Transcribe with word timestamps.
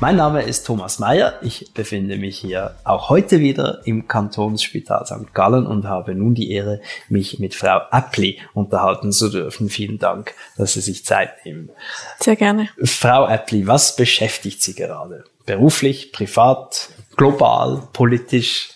Mein 0.00 0.16
Name 0.16 0.42
ist 0.42 0.66
Thomas 0.66 0.98
Mayer. 0.98 1.38
Ich 1.42 1.72
befinde 1.72 2.16
mich 2.16 2.38
hier 2.38 2.76
auch 2.84 3.08
heute 3.08 3.40
wieder 3.40 3.80
im 3.84 4.06
Kantonsspital 4.06 5.06
St. 5.06 5.32
Gallen 5.32 5.66
und 5.66 5.86
habe 5.86 6.14
nun 6.14 6.34
die 6.34 6.50
Ehre, 6.50 6.80
mich 7.08 7.38
mit 7.38 7.54
Frau 7.54 7.80
Appli 7.90 8.40
unterhalten 8.52 9.12
zu 9.12 9.30
dürfen. 9.30 9.68
Vielen 9.68 9.98
Dank, 9.98 10.34
dass 10.58 10.74
Sie 10.74 10.80
sich 10.80 11.04
Zeit 11.04 11.44
nehmen. 11.44 11.70
Sehr 12.20 12.36
gerne. 12.36 12.68
Frau 12.82 13.24
Appli, 13.24 13.66
was 13.66 13.96
beschäftigt 13.96 14.62
Sie 14.62 14.74
gerade? 14.74 15.24
Beruflich, 15.46 16.12
privat, 16.12 16.90
global, 17.16 17.88
politisch? 17.92 18.70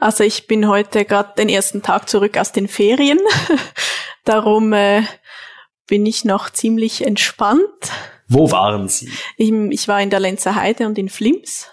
Also 0.00 0.24
ich 0.24 0.48
bin 0.48 0.68
heute 0.68 1.04
gerade 1.04 1.34
den 1.38 1.48
ersten 1.48 1.82
Tag 1.82 2.08
zurück 2.08 2.36
aus 2.36 2.52
den 2.52 2.68
Ferien. 2.68 3.20
Darum 4.24 4.72
äh, 4.72 5.02
bin 5.86 6.04
ich 6.04 6.24
noch 6.24 6.50
ziemlich 6.50 7.06
entspannt 7.06 7.90
wo 8.32 8.50
waren 8.50 8.88
Sie? 8.88 9.10
Ich, 9.36 9.50
ich 9.52 9.88
war 9.88 10.00
in 10.00 10.10
der 10.10 10.20
Lenzer 10.20 10.54
Heide 10.54 10.86
und 10.86 10.98
in 10.98 11.08
Flims. 11.08 11.68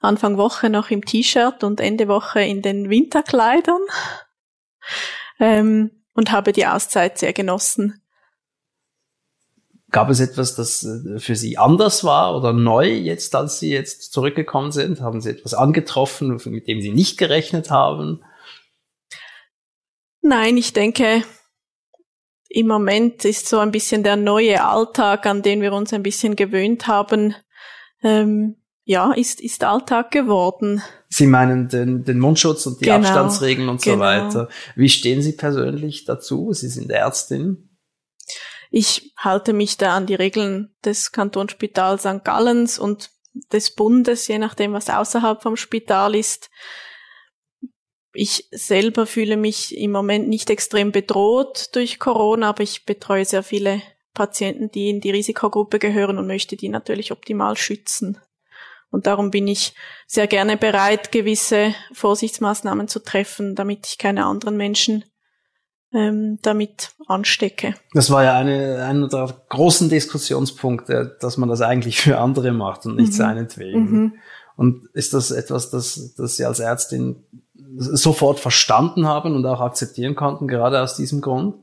Anfang 0.00 0.36
Woche 0.36 0.70
noch 0.70 0.90
im 0.90 1.04
T-Shirt 1.04 1.62
und 1.64 1.80
Ende 1.80 2.08
Woche 2.08 2.40
in 2.42 2.62
den 2.62 2.90
Winterkleidern. 2.90 3.80
Ähm, 5.38 5.90
und 6.12 6.32
habe 6.32 6.52
die 6.52 6.66
Auszeit 6.66 7.18
sehr 7.18 7.32
genossen. 7.32 8.02
Gab 9.90 10.08
es 10.08 10.20
etwas, 10.20 10.54
das 10.54 10.84
äh, 10.84 11.18
für 11.18 11.34
Sie 11.34 11.58
anders 11.58 12.04
war 12.04 12.36
oder 12.36 12.52
neu 12.52 12.92
jetzt, 12.92 13.34
als 13.34 13.58
Sie 13.58 13.70
jetzt 13.70 14.12
zurückgekommen 14.12 14.70
sind? 14.70 15.00
Haben 15.00 15.20
Sie 15.20 15.30
etwas 15.30 15.54
angetroffen, 15.54 16.40
mit 16.44 16.68
dem 16.68 16.80
Sie 16.80 16.92
nicht 16.92 17.18
gerechnet 17.18 17.70
haben? 17.70 18.22
Nein, 20.22 20.56
ich 20.56 20.72
denke, 20.72 21.24
im 22.52 22.66
Moment 22.66 23.24
ist 23.24 23.48
so 23.48 23.60
ein 23.60 23.70
bisschen 23.70 24.02
der 24.02 24.16
neue 24.16 24.64
Alltag, 24.64 25.24
an 25.24 25.42
den 25.42 25.62
wir 25.62 25.72
uns 25.72 25.92
ein 25.92 26.02
bisschen 26.02 26.34
gewöhnt 26.34 26.88
haben, 26.88 27.36
ähm, 28.02 28.56
ja, 28.82 29.12
ist, 29.12 29.40
ist 29.40 29.62
Alltag 29.62 30.10
geworden. 30.10 30.82
Sie 31.08 31.28
meinen 31.28 31.68
den, 31.68 32.02
den 32.02 32.18
Mundschutz 32.18 32.66
und 32.66 32.80
die 32.80 32.86
genau, 32.86 32.96
Abstandsregeln 32.96 33.68
und 33.68 33.80
genau. 33.80 33.96
so 33.96 34.00
weiter. 34.00 34.48
Wie 34.74 34.88
stehen 34.88 35.22
Sie 35.22 35.32
persönlich 35.32 36.04
dazu? 36.06 36.52
Sie 36.52 36.66
sind 36.66 36.90
Ärztin. 36.90 37.70
Ich 38.72 39.14
halte 39.16 39.52
mich 39.52 39.76
da 39.76 39.96
an 39.96 40.06
die 40.06 40.16
Regeln 40.16 40.74
des 40.84 41.12
Kantonsspitals 41.12 42.02
St. 42.02 42.24
Gallens 42.24 42.80
und 42.80 43.10
des 43.52 43.76
Bundes, 43.76 44.26
je 44.26 44.38
nachdem, 44.38 44.72
was 44.72 44.90
außerhalb 44.90 45.40
vom 45.40 45.56
Spital 45.56 46.16
ist. 46.16 46.50
Ich 48.12 48.48
selber 48.50 49.06
fühle 49.06 49.36
mich 49.36 49.76
im 49.76 49.92
Moment 49.92 50.28
nicht 50.28 50.50
extrem 50.50 50.90
bedroht 50.92 51.70
durch 51.74 51.98
Corona, 51.98 52.48
aber 52.48 52.62
ich 52.62 52.84
betreue 52.84 53.24
sehr 53.24 53.42
viele 53.42 53.82
Patienten, 54.14 54.70
die 54.70 54.90
in 54.90 55.00
die 55.00 55.10
Risikogruppe 55.10 55.78
gehören 55.78 56.18
und 56.18 56.26
möchte 56.26 56.56
die 56.56 56.68
natürlich 56.68 57.12
optimal 57.12 57.56
schützen. 57.56 58.18
Und 58.90 59.06
darum 59.06 59.30
bin 59.30 59.46
ich 59.46 59.74
sehr 60.06 60.26
gerne 60.26 60.56
bereit, 60.56 61.12
gewisse 61.12 61.74
Vorsichtsmaßnahmen 61.92 62.88
zu 62.88 62.98
treffen, 63.00 63.54
damit 63.54 63.86
ich 63.86 63.98
keine 63.98 64.26
anderen 64.26 64.56
Menschen 64.56 65.04
ähm, 65.92 66.38
damit 66.42 66.90
anstecke. 67.06 67.74
Das 67.94 68.10
war 68.10 68.24
ja 68.24 68.36
eine, 68.36 68.84
einer 68.84 69.08
der 69.08 69.42
großen 69.48 69.88
Diskussionspunkte, 69.88 71.16
dass 71.20 71.36
man 71.36 71.48
das 71.48 71.60
eigentlich 71.60 72.00
für 72.00 72.18
andere 72.18 72.52
macht 72.52 72.86
und 72.86 72.96
nicht 72.96 73.12
mhm. 73.12 73.16
seinetwegen. 73.16 73.90
Mhm. 73.90 74.14
Und 74.56 74.88
ist 74.92 75.14
das 75.14 75.30
etwas, 75.30 75.70
das, 75.70 76.14
das 76.16 76.36
Sie 76.36 76.44
als 76.44 76.60
Ärztin 76.60 77.24
sofort 77.76 78.40
verstanden 78.40 79.06
haben 79.06 79.34
und 79.34 79.46
auch 79.46 79.60
akzeptieren 79.60 80.14
konnten, 80.14 80.48
gerade 80.48 80.82
aus 80.82 80.96
diesem 80.96 81.20
Grund? 81.20 81.54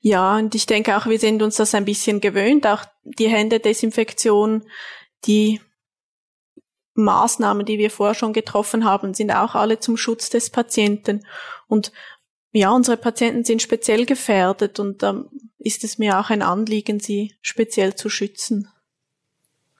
Ja, 0.00 0.36
und 0.36 0.54
ich 0.54 0.66
denke 0.66 0.96
auch, 0.96 1.06
wir 1.06 1.18
sind 1.18 1.42
uns 1.42 1.56
das 1.56 1.74
ein 1.74 1.84
bisschen 1.84 2.20
gewöhnt, 2.20 2.66
auch 2.66 2.84
die 3.04 3.28
Händedesinfektion, 3.28 4.64
die 5.26 5.60
Maßnahmen, 6.94 7.64
die 7.64 7.78
wir 7.78 7.90
vorher 7.90 8.14
schon 8.14 8.32
getroffen 8.32 8.84
haben, 8.84 9.14
sind 9.14 9.30
auch 9.30 9.54
alle 9.54 9.78
zum 9.78 9.96
Schutz 9.96 10.28
des 10.28 10.50
Patienten. 10.50 11.24
Und 11.68 11.92
ja, 12.50 12.70
unsere 12.70 12.96
Patienten 12.96 13.44
sind 13.44 13.62
speziell 13.62 14.04
gefährdet 14.04 14.78
und 14.78 15.02
da 15.02 15.10
ähm, 15.10 15.30
ist 15.58 15.84
es 15.84 15.98
mir 15.98 16.18
auch 16.18 16.30
ein 16.30 16.42
Anliegen, 16.42 16.98
sie 16.98 17.34
speziell 17.40 17.94
zu 17.94 18.08
schützen 18.08 18.71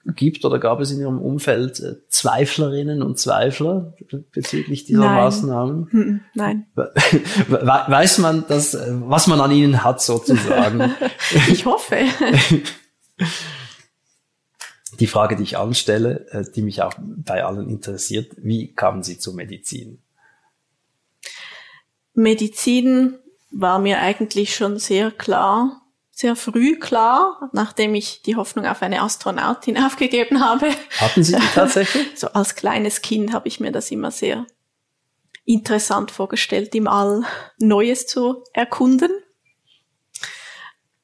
gibt 0.05 0.43
oder 0.43 0.59
gab 0.59 0.81
es 0.81 0.91
in 0.91 0.99
Ihrem 0.99 1.19
Umfeld 1.19 1.79
äh, 1.79 1.95
Zweiflerinnen 2.09 3.01
und 3.01 3.17
Zweifler 3.17 3.93
bezüglich 4.31 4.85
dieser 4.85 4.99
Nein. 4.99 5.15
Maßnahmen? 5.15 5.87
Hm, 5.91 6.01
hm, 6.01 6.21
nein. 6.33 6.67
Weiß 6.75 8.17
man 8.17 8.43
das, 8.47 8.73
äh, 8.73 8.91
was 9.05 9.27
man 9.27 9.39
an 9.39 9.51
Ihnen 9.51 9.83
hat 9.83 10.01
sozusagen? 10.01 10.93
ich 11.49 11.65
hoffe. 11.65 11.97
Die 14.99 15.07
Frage, 15.07 15.35
die 15.35 15.43
ich 15.43 15.57
anstelle, 15.57 16.27
äh, 16.31 16.43
die 16.55 16.61
mich 16.61 16.83
auch 16.83 16.93
bei 16.99 17.43
allen 17.43 17.69
interessiert, 17.69 18.33
wie 18.37 18.73
kamen 18.73 19.01
Sie 19.01 19.17
zur 19.17 19.33
Medizin? 19.33 20.01
Medizin 22.13 23.15
war 23.49 23.79
mir 23.79 23.99
eigentlich 23.99 24.53
schon 24.55 24.77
sehr 24.77 25.09
klar 25.11 25.82
sehr 26.15 26.35
früh 26.35 26.77
klar, 26.77 27.49
nachdem 27.53 27.95
ich 27.95 28.21
die 28.21 28.35
Hoffnung 28.35 28.67
auf 28.67 28.83
eine 28.83 29.01
Astronautin 29.01 29.77
aufgegeben 29.83 30.39
habe. 30.43 30.69
Hatten 30.99 31.23
Sie 31.23 31.35
die 31.35 31.47
tatsächlich? 31.53 32.07
So 32.15 32.27
als 32.27 32.55
kleines 32.55 33.01
Kind 33.01 33.33
habe 33.33 33.47
ich 33.47 33.59
mir 33.59 33.71
das 33.71 33.89
immer 33.91 34.11
sehr 34.11 34.45
interessant 35.43 36.11
vorgestellt, 36.11 36.73
im 36.75 36.87
All 36.87 37.23
Neues 37.57 38.05
zu 38.05 38.43
erkunden. 38.53 39.11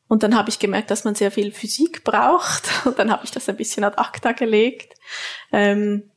Und 0.08 0.24
dann 0.24 0.36
habe 0.36 0.50
ich 0.50 0.60
gemerkt, 0.60 0.92
dass 0.92 1.04
man 1.04 1.16
sehr 1.16 1.32
viel 1.32 1.52
Physik 1.52 2.04
braucht. 2.04 2.70
Und 2.86 3.00
dann 3.00 3.12
habe 3.12 3.26
ich 3.26 3.32
das 3.32 3.50
ein 3.50 3.58
bisschen 3.58 3.84
ad 3.84 3.98
acta 3.98 4.32
gelegt. 4.32 4.94
Ähm 5.52 6.12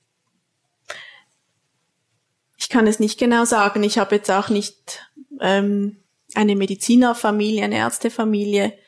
ich 2.59 2.69
kann 2.69 2.87
es 2.87 3.01
nicht 3.01 3.19
genau 3.19 3.45
sagen. 3.45 3.83
Ich 3.83 3.99
habe 3.99 4.17
jetzt 4.17 4.31
auch 4.31 4.49
nicht 4.51 5.11
ähm, 5.41 5.99
eine 6.35 6.57
Medizinerfamilie, 6.57 7.65
eine 7.65 7.77
Ärztefamilie. 7.77 8.79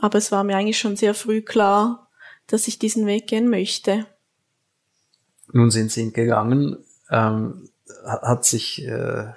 Aber 0.00 0.18
es 0.18 0.32
war 0.32 0.44
mir 0.44 0.56
eigentlich 0.56 0.78
schon 0.78 0.96
sehr 0.96 1.14
früh 1.14 1.42
klar, 1.42 2.08
dass 2.46 2.68
ich 2.68 2.78
diesen 2.78 3.06
Weg 3.06 3.26
gehen 3.26 3.48
möchte. 3.48 4.06
Nun 5.52 5.70
sind 5.70 5.90
Sie 5.90 6.12
gegangen. 6.12 6.78
Ähm, 7.10 7.68
hat 8.04 8.44
sich 8.44 8.84
äh, 8.84 9.32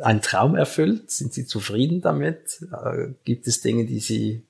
ein 0.00 0.22
Traum 0.22 0.56
erfüllt? 0.56 1.10
Sind 1.10 1.32
Sie 1.32 1.46
zufrieden 1.46 2.00
damit? 2.00 2.60
Äh, 2.72 3.14
gibt 3.24 3.46
es 3.46 3.60
Dinge, 3.60 3.84
die 3.86 4.00
Sie 4.00 4.46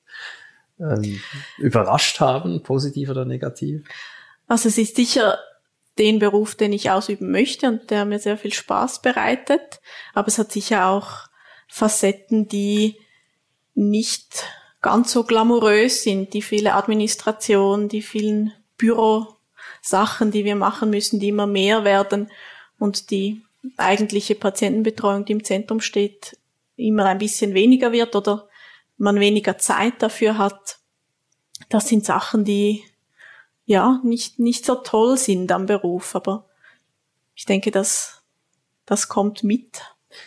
ähm, 0.79 1.21
überrascht 1.59 2.21
haben, 2.21 2.63
positiv 2.63 3.11
oder 3.11 3.25
negativ? 3.25 3.87
Also 4.47 4.69
es 4.69 4.79
ist 4.79 4.97
sicher 4.97 5.39
den 5.99 6.19
Beruf, 6.19 6.55
den 6.55 6.73
ich 6.73 6.91
ausüben 6.91 7.31
möchte 7.31 7.69
und 7.69 7.91
der 7.91 8.05
mir 8.05 8.19
sehr 8.19 8.39
viel 8.39 8.53
Spaß 8.53 9.03
bereitet. 9.03 9.81
Aber 10.15 10.29
es 10.29 10.39
hat 10.39 10.51
sicher 10.53 10.87
auch 10.87 11.29
Facetten, 11.69 12.49
die 12.49 12.97
nicht 13.75 14.45
ganz 14.83 15.13
so 15.13 15.25
glamourös 15.25 16.03
sind, 16.03 16.33
die 16.33 16.43
viele 16.43 16.75
Administration, 16.75 17.89
die 17.89 18.03
vielen 18.03 18.53
Bürosachen, 18.77 20.31
die 20.31 20.45
wir 20.45 20.57
machen 20.57 20.91
müssen, 20.91 21.21
die 21.21 21.29
immer 21.29 21.47
mehr 21.47 21.85
werden 21.85 22.31
und 22.79 23.11
die 23.11 23.43
eigentliche 23.77 24.35
Patientenbetreuung, 24.35 25.25
die 25.25 25.33
im 25.33 25.45
Zentrum 25.45 25.81
steht, 25.81 26.39
immer 26.77 27.05
ein 27.07 27.19
bisschen 27.19 27.53
weniger 27.55 27.93
wird 27.93 28.17
oder 28.17 28.49
man 28.97 29.21
weniger 29.21 29.59
Zeit 29.59 30.03
dafür 30.03 30.39
hat. 30.39 30.79
Das 31.69 31.89
sind 31.89 32.05
Sachen, 32.05 32.45
die 32.45 32.85
ja 33.67 34.01
nicht, 34.03 34.39
nicht 34.39 34.65
so 34.65 34.77
toll 34.77 35.17
sind 35.17 35.53
am 35.53 35.67
Beruf, 35.67 36.15
aber 36.15 36.47
ich 37.35 37.45
denke, 37.45 37.71
dass 37.71 38.23
das 38.87 39.09
kommt 39.09 39.45
mit. 39.45 39.83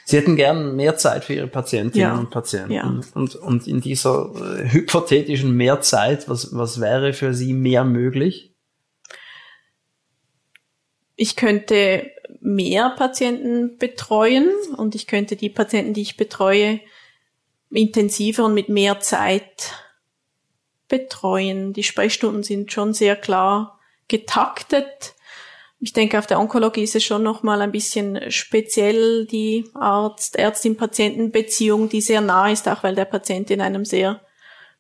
Sie 0.06 0.18
hätten 0.18 0.36
gern 0.36 0.76
mehr 0.76 0.96
Zeit 0.98 1.26
für 1.26 1.34
Ihre 1.34 1.48
Patientinnen 1.48 2.08
ja. 2.10 2.18
und 2.18 2.30
Patienten. 2.30 2.72
Ja. 2.72 3.02
Und, 3.16 3.36
und 3.36 3.68
in 3.68 3.82
dieser 3.82 4.32
äh, 4.36 4.70
hypothetischen 4.70 5.56
Mehrzeit, 5.56 6.30
was, 6.30 6.56
was 6.56 6.80
wäre 6.80 7.14
für 7.14 7.34
Sie 7.34 7.54
mehr 7.54 7.84
möglich? 7.84 8.54
Ich 11.16 11.36
könnte 11.36 12.10
mehr 12.40 12.90
Patienten 12.98 13.78
betreuen 13.78 14.50
und 14.78 14.96
ich 14.96 15.08
könnte 15.08 15.36
die 15.36 15.50
Patienten, 15.50 15.94
die 15.94 16.02
ich 16.02 16.18
betreue, 16.18 16.80
intensiver 17.70 18.46
und 18.46 18.54
mit 18.54 18.70
mehr 18.70 19.00
Zeit 19.00 19.74
betreuen. 20.88 21.74
Die 21.74 21.84
Sprechstunden 21.84 22.44
sind 22.44 22.72
schon 22.72 22.94
sehr 22.94 23.16
klar 23.16 23.80
getaktet. 24.08 25.16
Ich 25.84 25.92
denke, 25.92 26.18
auf 26.18 26.28
der 26.28 26.40
Onkologie 26.40 26.84
ist 26.84 26.96
es 26.96 27.04
schon 27.04 27.24
nochmal 27.24 27.62
ein 27.62 27.74
bisschen 27.74 28.32
speziell, 28.32 29.26
die 29.26 29.70
Arzt, 29.74 30.38
Ärztin-Patienten-Beziehung, 30.38 31.90
die 31.90 32.00
sehr 32.00 32.22
nah 32.22 32.50
ist, 32.50 32.70
auch 32.70 32.84
weil 32.84 32.96
der 32.96 33.04
Patient 33.04 33.52
in 33.52 33.60
einem 33.60 33.84
sehr, 33.84 34.22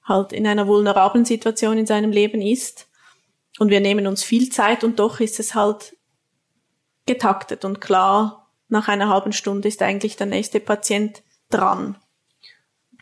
halt 0.05 0.31
in 0.31 0.47
einer 0.47 0.65
vulnerablen 0.65 1.25
Situation 1.25 1.77
in 1.77 1.85
seinem 1.85 2.11
Leben 2.11 2.41
ist. 2.41 2.88
Und 3.59 3.69
wir 3.69 3.81
nehmen 3.81 4.07
uns 4.07 4.23
viel 4.23 4.50
Zeit 4.50 4.85
und 4.85 4.97
doch 4.97 5.19
ist 5.19 5.41
es 5.41 5.55
halt 5.55 5.97
getaktet 7.06 7.65
und 7.65 7.81
klar, 7.81 8.49
nach 8.69 8.88
einer 8.88 9.09
halben 9.09 9.33
Stunde 9.33 9.67
ist 9.67 9.81
eigentlich 9.81 10.15
der 10.15 10.27
nächste 10.27 10.61
Patient 10.61 11.21
dran. 11.49 11.97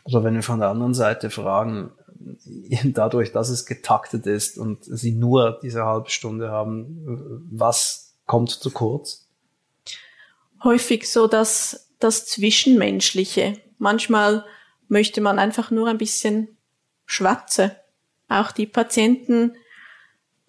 Also 0.04 0.24
wenn 0.24 0.34
wir 0.34 0.42
von 0.42 0.58
der 0.58 0.70
anderen 0.70 0.94
Seite 0.94 1.30
fragen, 1.30 1.92
dadurch, 2.84 3.32
dass 3.32 3.48
es 3.48 3.66
getaktet 3.66 4.26
ist 4.26 4.58
und 4.58 4.84
sie 4.84 5.12
nur 5.12 5.58
diese 5.62 5.84
halbe 5.84 6.10
Stunde 6.10 6.50
haben, 6.50 7.46
was 7.50 8.14
kommt 8.26 8.50
zu 8.50 8.70
kurz? 8.70 9.26
Häufig 10.62 11.10
so 11.10 11.26
dass 11.26 11.88
das 11.98 12.26
Zwischenmenschliche. 12.26 13.58
Manchmal 13.78 14.44
möchte 14.88 15.20
man 15.20 15.38
einfach 15.38 15.70
nur 15.70 15.88
ein 15.88 15.98
bisschen 15.98 16.56
schwatze. 17.06 17.76
Auch 18.28 18.52
die 18.52 18.66
Patienten, 18.66 19.56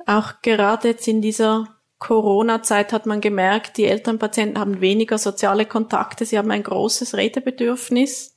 auch 0.05 0.41
gerade 0.41 0.89
jetzt 0.89 1.07
in 1.07 1.21
dieser 1.21 1.67
Corona-Zeit 1.99 2.91
hat 2.91 3.05
man 3.05 3.21
gemerkt, 3.21 3.77
die 3.77 3.85
Elternpatienten 3.85 4.59
haben 4.59 4.81
weniger 4.81 5.17
soziale 5.17 5.65
Kontakte, 5.65 6.25
sie 6.25 6.37
haben 6.37 6.51
ein 6.51 6.63
großes 6.63 7.15
Redebedürfnis 7.15 8.32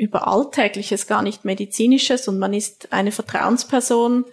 über 0.00 0.26
Alltägliches, 0.26 1.06
gar 1.06 1.20
nicht 1.20 1.44
Medizinisches 1.44 2.26
und 2.26 2.38
man 2.38 2.54
ist 2.54 2.90
eine 2.90 3.12
Vertrauensperson. 3.12 4.24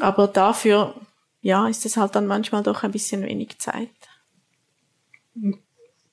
Aber 0.00 0.26
dafür, 0.26 0.94
ja, 1.40 1.66
ist 1.68 1.86
es 1.86 1.96
halt 1.96 2.14
dann 2.14 2.26
manchmal 2.26 2.62
doch 2.62 2.82
ein 2.82 2.92
bisschen 2.92 3.22
wenig 3.22 3.58
Zeit. 3.58 3.88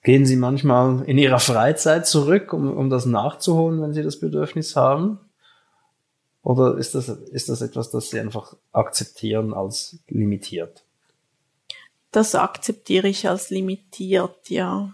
Gehen 0.04 0.26
Sie 0.26 0.38
manchmal 0.38 1.04
in 1.04 1.18
Ihrer 1.18 1.40
Freizeit 1.40 2.08
zurück, 2.08 2.54
um, 2.54 2.72
um 2.72 2.90
das 2.90 3.06
nachzuholen, 3.06 3.82
wenn 3.82 3.94
Sie 3.94 4.04
das 4.04 4.22
Bedürfnis 4.22 4.78
haben? 4.78 5.20
Oder 6.42 6.78
ist 6.78 6.96
das, 6.96 7.10
ist 7.10 7.50
das 7.50 7.62
etwas, 7.62 7.92
das 7.92 8.10
Sie 8.10 8.22
einfach 8.22 8.56
akzeptieren 8.72 9.54
als 9.54 10.00
limitiert? 10.08 10.86
Das 12.12 12.36
akzeptiere 12.36 13.10
ich 13.10 13.28
als 13.28 13.50
limitiert, 13.50 14.50
ja. 14.50 14.94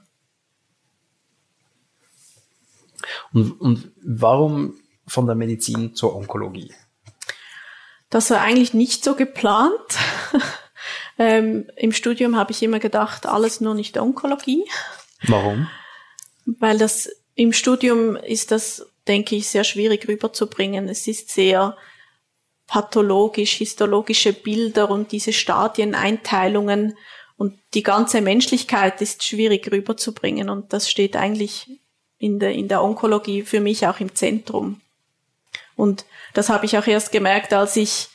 Und, 3.34 3.60
und 3.60 3.92
warum 4.04 4.76
von 5.08 5.26
der 5.26 5.36
Medizin 5.36 5.96
zur 5.96 6.16
Onkologie? 6.16 6.74
Das 8.10 8.30
war 8.30 8.42
eigentlich 8.42 8.74
nicht 8.74 9.04
so 9.04 9.16
geplant. 9.16 9.72
ähm, 11.18 11.70
Im 11.78 11.92
Studium 11.92 12.36
habe 12.36 12.52
ich 12.52 12.62
immer 12.62 12.80
gedacht, 12.80 13.26
alles 13.26 13.62
nur 13.62 13.74
nicht 13.74 13.98
Onkologie. 13.98 14.66
Warum? 15.24 15.70
Weil 16.46 16.78
das 16.78 17.10
im 17.36 17.54
Studium 17.54 18.16
ist 18.16 18.52
das, 18.52 18.86
denke 19.08 19.36
ich, 19.36 19.48
sehr 19.48 19.64
schwierig 19.64 20.08
rüberzubringen. 20.08 20.90
Es 20.90 21.08
ist 21.08 21.30
sehr 21.30 21.78
pathologisch, 22.68 23.54
histologische 23.54 24.34
Bilder 24.34 24.90
und 24.90 25.12
diese 25.12 25.34
Stadieneinteilungen 25.34 26.96
und 27.36 27.60
die 27.74 27.84
ganze 27.84 28.22
Menschlichkeit 28.22 29.02
ist 29.02 29.24
schwierig 29.24 29.72
rüberzubringen 29.72 30.50
und 30.50 30.74
das 30.74 30.90
steht 30.90 31.16
eigentlich 31.16 31.81
in 32.22 32.38
der, 32.38 32.54
in 32.54 32.68
der 32.68 32.84
Onkologie 32.84 33.42
für 33.42 33.60
mich 33.60 33.88
auch 33.88 34.00
im 34.00 34.14
Zentrum. 34.14 34.80
Und 35.76 36.06
das 36.36 36.50
habe 36.50 36.66
ich 36.68 36.78
auch 36.78 36.86
erst 36.86 37.12
gemerkt, 37.12 37.52
als 37.52 37.76
ich 37.76 38.10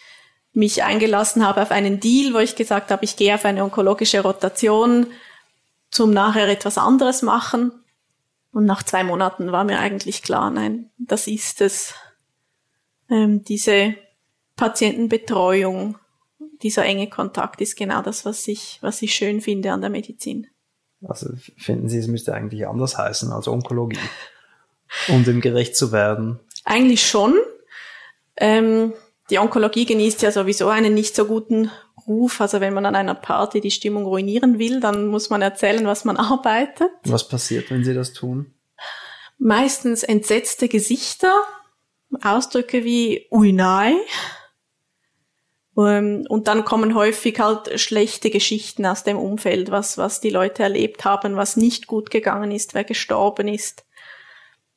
mich 0.53 0.85
eingelassen 0.85 1.45
habe 1.45 1.61
auf 1.61 1.73
einen 1.73 1.99
Deal, 1.99 2.33
wo 2.33 2.39
ich 2.39 2.55
gesagt 2.55 2.93
habe, 2.93 3.05
ich 3.05 3.17
gehe 3.17 3.35
auf 3.35 3.45
eine 3.45 3.65
onkologische 3.65 4.21
Rotation 4.21 5.09
zum 5.91 6.13
nachher 6.13 6.49
etwas 6.49 6.79
anderes 6.79 7.23
machen. 7.23 7.73
Und 8.53 8.65
nach 8.65 8.85
zwei 8.85 9.03
Monaten 9.03 9.51
war 9.51 9.65
mir 9.65 9.81
eigentlich 9.81 10.23
klar, 10.23 10.51
nein, 10.51 10.91
das 10.99 11.27
ist 11.27 11.61
es. 11.61 11.95
Ähm, 13.11 13.43
diese 13.43 13.97
Patientenbetreuung, 14.55 15.99
dieser 16.63 16.85
enge 16.85 17.09
Kontakt 17.09 17.61
ist 17.61 17.77
genau 17.77 18.03
das, 18.03 18.25
was 18.25 18.47
ich, 18.47 18.79
was 18.83 19.03
ich 19.03 19.15
schön 19.15 19.41
finde 19.41 19.73
an 19.73 19.81
der 19.81 19.91
Medizin. 19.91 20.47
Also 21.03 21.31
finden 21.57 21.89
Sie, 21.89 21.99
es 21.99 22.07
müsste 22.07 22.35
eigentlich 22.35 22.67
anders 22.67 22.97
heißen 22.97 23.33
als 23.33 23.49
Onkologie, 23.49 23.99
um 25.09 25.25
dem 25.25 25.41
gerecht 25.41 25.77
zu 25.77 25.93
werden? 25.93 26.41
Eigentlich 26.65 27.07
schon. 27.07 27.35
Ähm, 28.37 28.93
die 29.31 29.39
Onkologie 29.39 29.87
genießt 29.87 30.23
ja 30.23 30.31
sowieso 30.31 30.69
einen 30.69 30.95
nicht 30.95 31.15
so 31.15 31.27
guten 31.27 31.71
Ruf. 32.07 32.41
Also 32.41 32.61
wenn 32.61 32.75
man 32.75 32.87
an 32.87 32.95
einer 32.95 33.15
Party 33.15 33.61
die 33.61 33.71
Stimmung 33.71 34.05
ruinieren 34.05 34.59
will, 34.59 34.81
dann 34.81 35.07
muss 35.09 35.31
man 35.31 35.43
erzählen, 35.43 35.87
was 35.87 36.05
man 36.05 36.17
arbeitet. 36.17 36.91
Was 37.05 37.29
passiert, 37.29 37.71
wenn 37.71 37.85
Sie 37.85 37.95
das 37.95 38.13
tun? 38.13 38.53
Meistens 39.39 40.03
entsetzte 40.03 40.69
Gesichter, 40.69 41.35
Ausdrücke 42.23 42.85
wie 42.85 43.27
Ui 43.31 43.53
nein 43.53 43.97
und 45.77 46.49
dann 46.49 46.65
kommen 46.65 46.95
häufig 46.95 47.39
halt 47.39 47.79
schlechte 47.79 48.31
Geschichten 48.31 48.87
aus 48.87 49.05
dem 49.05 49.19
Umfeld, 49.19 49.71
was, 49.71 49.99
was 49.99 50.23
die 50.23 50.31
Leute 50.31 50.63
erlebt 50.63 51.05
haben, 51.05 51.37
was 51.37 51.59
nicht 51.59 51.87
gut 51.87 52.11
gegangen 52.11 52.51
ist, 52.51 52.73
wer 52.73 52.85
gestorben 52.85 53.47
ist, 53.47 53.85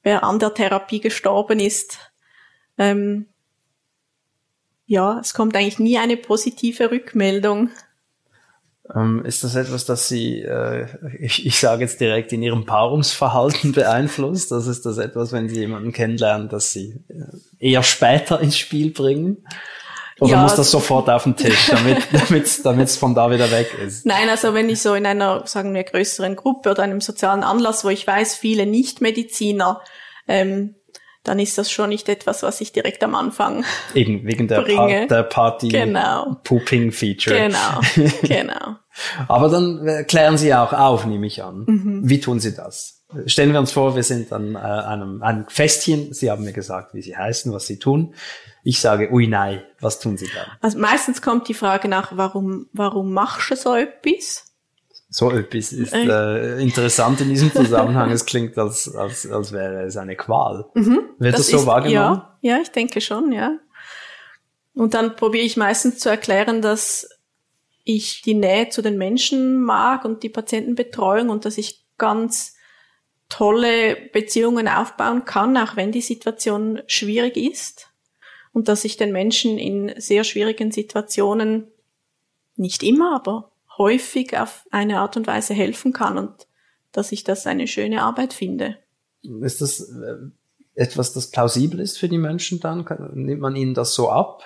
wer 0.04 0.25
an 0.25 0.40
der 0.40 0.54
Therapie 0.54 1.00
gestorben 1.00 1.62
ist. 1.62 2.00
Ähm, 2.78 3.28
ja, 4.88 5.19
es 5.22 5.34
kommt 5.34 5.56
eigentlich 5.56 5.80
nie 5.80 5.98
eine 5.98 6.18
positive 6.18 6.92
Rückmeldung. 6.92 7.69
Ähm, 8.94 9.24
ist 9.24 9.45
das 9.45 9.56
etwas, 9.56 9.86
das 9.86 10.10
Sie, 10.10 10.42
äh, 10.42 10.88
ich, 11.18 11.45
ich 11.45 11.60
sage 11.60 11.84
jetzt 11.84 12.02
direkt, 12.02 12.34
in 12.34 12.44
Ihrem 12.44 12.66
Paarungsverhalten 12.66 13.72
beeinflusst? 13.72 14.52
Das 14.52 14.68
ist 14.68 14.86
das 14.86 14.98
etwas, 14.98 15.31
wenn 15.31 15.48
Sie 15.48 15.62
jemanden 15.62 15.94
kennenlernen, 15.94 16.50
das 16.50 16.74
Sie 16.74 17.00
äh, 17.07 17.69
eher 17.69 17.84
später 17.84 18.42
ins 18.42 18.57
Spiel 18.57 18.92
bringen? 18.92 19.45
Oder 20.19 20.31
ja, 20.31 20.42
muss 20.42 20.56
das 20.56 20.69
sofort 20.71 21.10
auf 21.10 21.24
den 21.24 21.36
Tisch, 21.36 21.68
damit 21.69 21.98
damit 22.12 22.66
damit 22.66 22.89
von 22.92 23.16
da 23.16 23.31
wieder 23.31 23.50
weg 23.51 23.74
ist? 23.86 24.06
Nein, 24.06 24.30
also 24.30 24.54
wenn 24.54 24.69
ich 24.69 24.81
so 24.81 24.94
in 24.94 25.06
einer, 25.06 25.48
sagen 25.48 25.74
wir, 25.74 25.83
größeren 25.83 26.36
Gruppe 26.36 26.71
oder 26.71 26.83
einem 26.83 27.01
sozialen 27.01 27.44
Anlass, 27.44 27.86
wo 27.86 27.89
ich 27.89 28.06
weiß, 28.06 28.36
viele 28.36 28.66
Nicht-Mediziner, 28.66 29.81
ähm, 30.27 30.75
dann 31.24 31.39
ist 31.39 31.57
das 31.57 31.71
schon 31.71 31.89
nicht 31.89 32.10
etwas, 32.10 32.44
was 32.44 32.62
ich 32.62 32.71
direkt 32.71 33.04
am 33.04 33.13
Anfang 33.13 33.66
Eben, 33.94 34.25
wegen 34.25 34.48
der, 34.48 34.62
pa 34.62 35.06
der 35.06 35.24
Party 35.24 35.68
genau. 35.68 36.38
Pooping 36.44 36.92
Feature. 36.92 37.35
Genau, 37.35 38.09
genau. 38.23 38.76
Aber 39.28 39.49
dann 39.49 39.85
äh, 39.88 40.04
klären 40.04 40.38
Sie 40.38 40.54
auch 40.54 40.73
auf, 40.73 41.06
nehme 41.06 41.28
ich 41.28 41.44
an. 41.44 41.66
Mhm. 41.68 42.02
Wie 42.04 42.19
tun 42.19 42.40
Sie 42.40 42.56
das? 42.56 42.99
Stellen 43.25 43.54
wir 43.54 43.59
uns 43.59 43.71
vor, 43.71 43.95
wir 43.95 44.04
sind 44.04 44.31
an 44.31 44.54
äh, 44.54 44.59
einem, 44.59 45.23
einem 45.23 45.47
Festchen. 45.47 46.13
Sie 46.13 46.30
haben 46.30 46.44
mir 46.44 46.54
gesagt, 46.54 46.94
wie 46.94 47.01
Sie 47.01 47.18
heißen, 47.18 47.51
was 47.51 47.66
Sie 47.66 47.80
tun. 47.80 48.13
Ich 48.63 48.80
sage, 48.80 49.11
ui 49.11 49.28
nein, 49.28 49.63
was 49.80 49.99
tun 49.99 50.16
Sie 50.16 50.28
da? 50.28 50.45
Also 50.61 50.78
meistens 50.78 51.21
kommt 51.21 51.47
die 51.47 51.56
Frage 51.56 51.87
nach, 51.87 52.16
warum, 52.18 52.68
warum 52.71 53.11
machst 53.11 53.49
du 53.49 53.56
so 53.56 53.73
etwas? 53.73 54.45
So 55.09 55.31
etwas 55.31 55.73
ist 55.73 55.92
äh, 55.92 56.57
äh 56.57 56.61
interessant 56.61 57.19
in 57.21 57.30
diesem 57.30 57.51
Zusammenhang. 57.51 58.11
es 58.11 58.25
klingt, 58.25 58.56
als, 58.59 58.94
als, 58.94 59.25
als 59.25 59.51
wäre 59.51 59.85
es 59.85 59.97
eine 59.97 60.16
Qual. 60.16 60.66
Mhm, 60.75 60.99
Wird 61.18 61.33
das, 61.33 61.42
das 61.42 61.49
so 61.49 61.57
ist, 61.57 61.66
wahrgenommen? 61.66 62.21
Ja, 62.42 62.57
ja, 62.57 62.61
ich 62.61 62.69
denke 62.69 63.01
schon, 63.01 63.31
ja. 63.31 63.57
Und 64.75 64.94
dann 64.94 65.16
probiere 65.16 65.45
ich 65.45 65.57
meistens 65.57 65.97
zu 65.97 66.09
erklären, 66.09 66.61
dass 66.61 67.09
ich 67.83 68.21
die 68.21 68.35
Nähe 68.35 68.69
zu 68.69 68.83
den 68.83 68.99
Menschen 68.99 69.63
mag 69.63 70.06
und 70.06 70.21
die 70.21 70.30
Patientenbetreuung 70.30 71.30
und 71.30 71.45
dass 71.45 71.57
ich 71.57 71.87
ganz 71.97 72.56
tolle 73.30 73.95
Beziehungen 74.12 74.68
aufbauen 74.68 75.26
kann, 75.26 75.56
auch 75.56 75.76
wenn 75.76 75.92
die 75.92 76.02
Situation 76.02 76.81
schwierig 76.88 77.38
ist 77.38 77.90
und 78.52 78.68
dass 78.68 78.83
ich 78.83 78.98
den 78.98 79.12
Menschen 79.12 79.57
in 79.57 79.94
sehr 79.98 80.24
schwierigen 80.24 80.71
Situationen 80.71 81.68
nicht 82.56 82.83
immer, 82.83 83.16
aber 83.16 83.52
häufig 83.78 84.38
auf 84.38 84.66
eine 84.71 85.00
Art 85.00 85.16
und 85.16 85.28
Weise 85.28 85.54
helfen 85.54 85.94
kann 85.94 86.18
und 86.18 86.48
dass 86.92 87.12
ich 87.12 87.24
das 87.24 87.45
eine 87.48 87.68
schöne 87.68 88.02
Arbeit 88.02 88.33
finde. 88.33 88.78
Ist 89.42 89.62
das 89.62 89.80
äh, 89.80 90.16
etwas, 90.74 91.14
das 91.14 91.30
plausibel 91.30 91.80
ist 91.80 91.98
für 91.98 92.09
die 92.09 92.18
Menschen 92.18 92.59
dann? 92.59 92.86
Nimmt 93.14 93.42
man 93.42 93.56
ihnen 93.56 93.74
das 93.74 93.94
so 93.94 94.09
ab? 94.09 94.44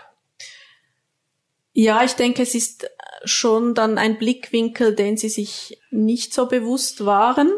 Ja, 1.74 2.04
ich 2.04 2.14
denke, 2.14 2.44
es 2.44 2.54
ist 2.54 2.90
schon 3.24 3.74
dann 3.74 3.98
ein 3.98 4.18
Blickwinkel, 4.18 4.94
den 4.94 5.18
sie 5.18 5.30
sich 5.30 5.80
nicht 5.90 6.34
so 6.34 6.48
bewusst 6.48 7.06
waren. 7.06 7.50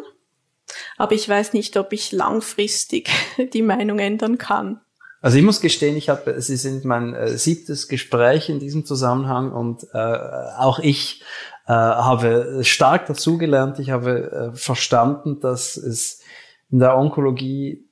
Aber 0.97 1.13
ich 1.13 1.27
weiß 1.27 1.53
nicht, 1.53 1.77
ob 1.77 1.93
ich 1.93 2.11
langfristig 2.11 3.09
die 3.53 3.61
Meinung 3.61 3.99
ändern 3.99 4.37
kann. 4.37 4.81
Also 5.21 5.37
ich 5.37 5.43
muss 5.43 5.59
gestehen, 5.59 5.97
ich 5.97 6.09
habe, 6.09 6.39
Sie 6.39 6.55
sind 6.55 6.85
mein 6.85 7.15
äh, 7.15 7.37
siebtes 7.37 7.87
Gespräch 7.87 8.49
in 8.49 8.59
diesem 8.59 8.85
Zusammenhang 8.85 9.51
und 9.51 9.87
äh, 9.93 9.97
auch 9.97 10.77
ich 10.79 11.23
äh, 11.65 11.73
habe 11.73 12.59
stark 12.61 13.07
dazugelernt. 13.07 13.79
Ich 13.79 13.89
habe 13.89 14.51
äh, 14.53 14.55
verstanden, 14.55 15.39
dass 15.39 15.77
es 15.77 16.21
in 16.69 16.79
der 16.79 16.95
Onkologie 16.95 17.85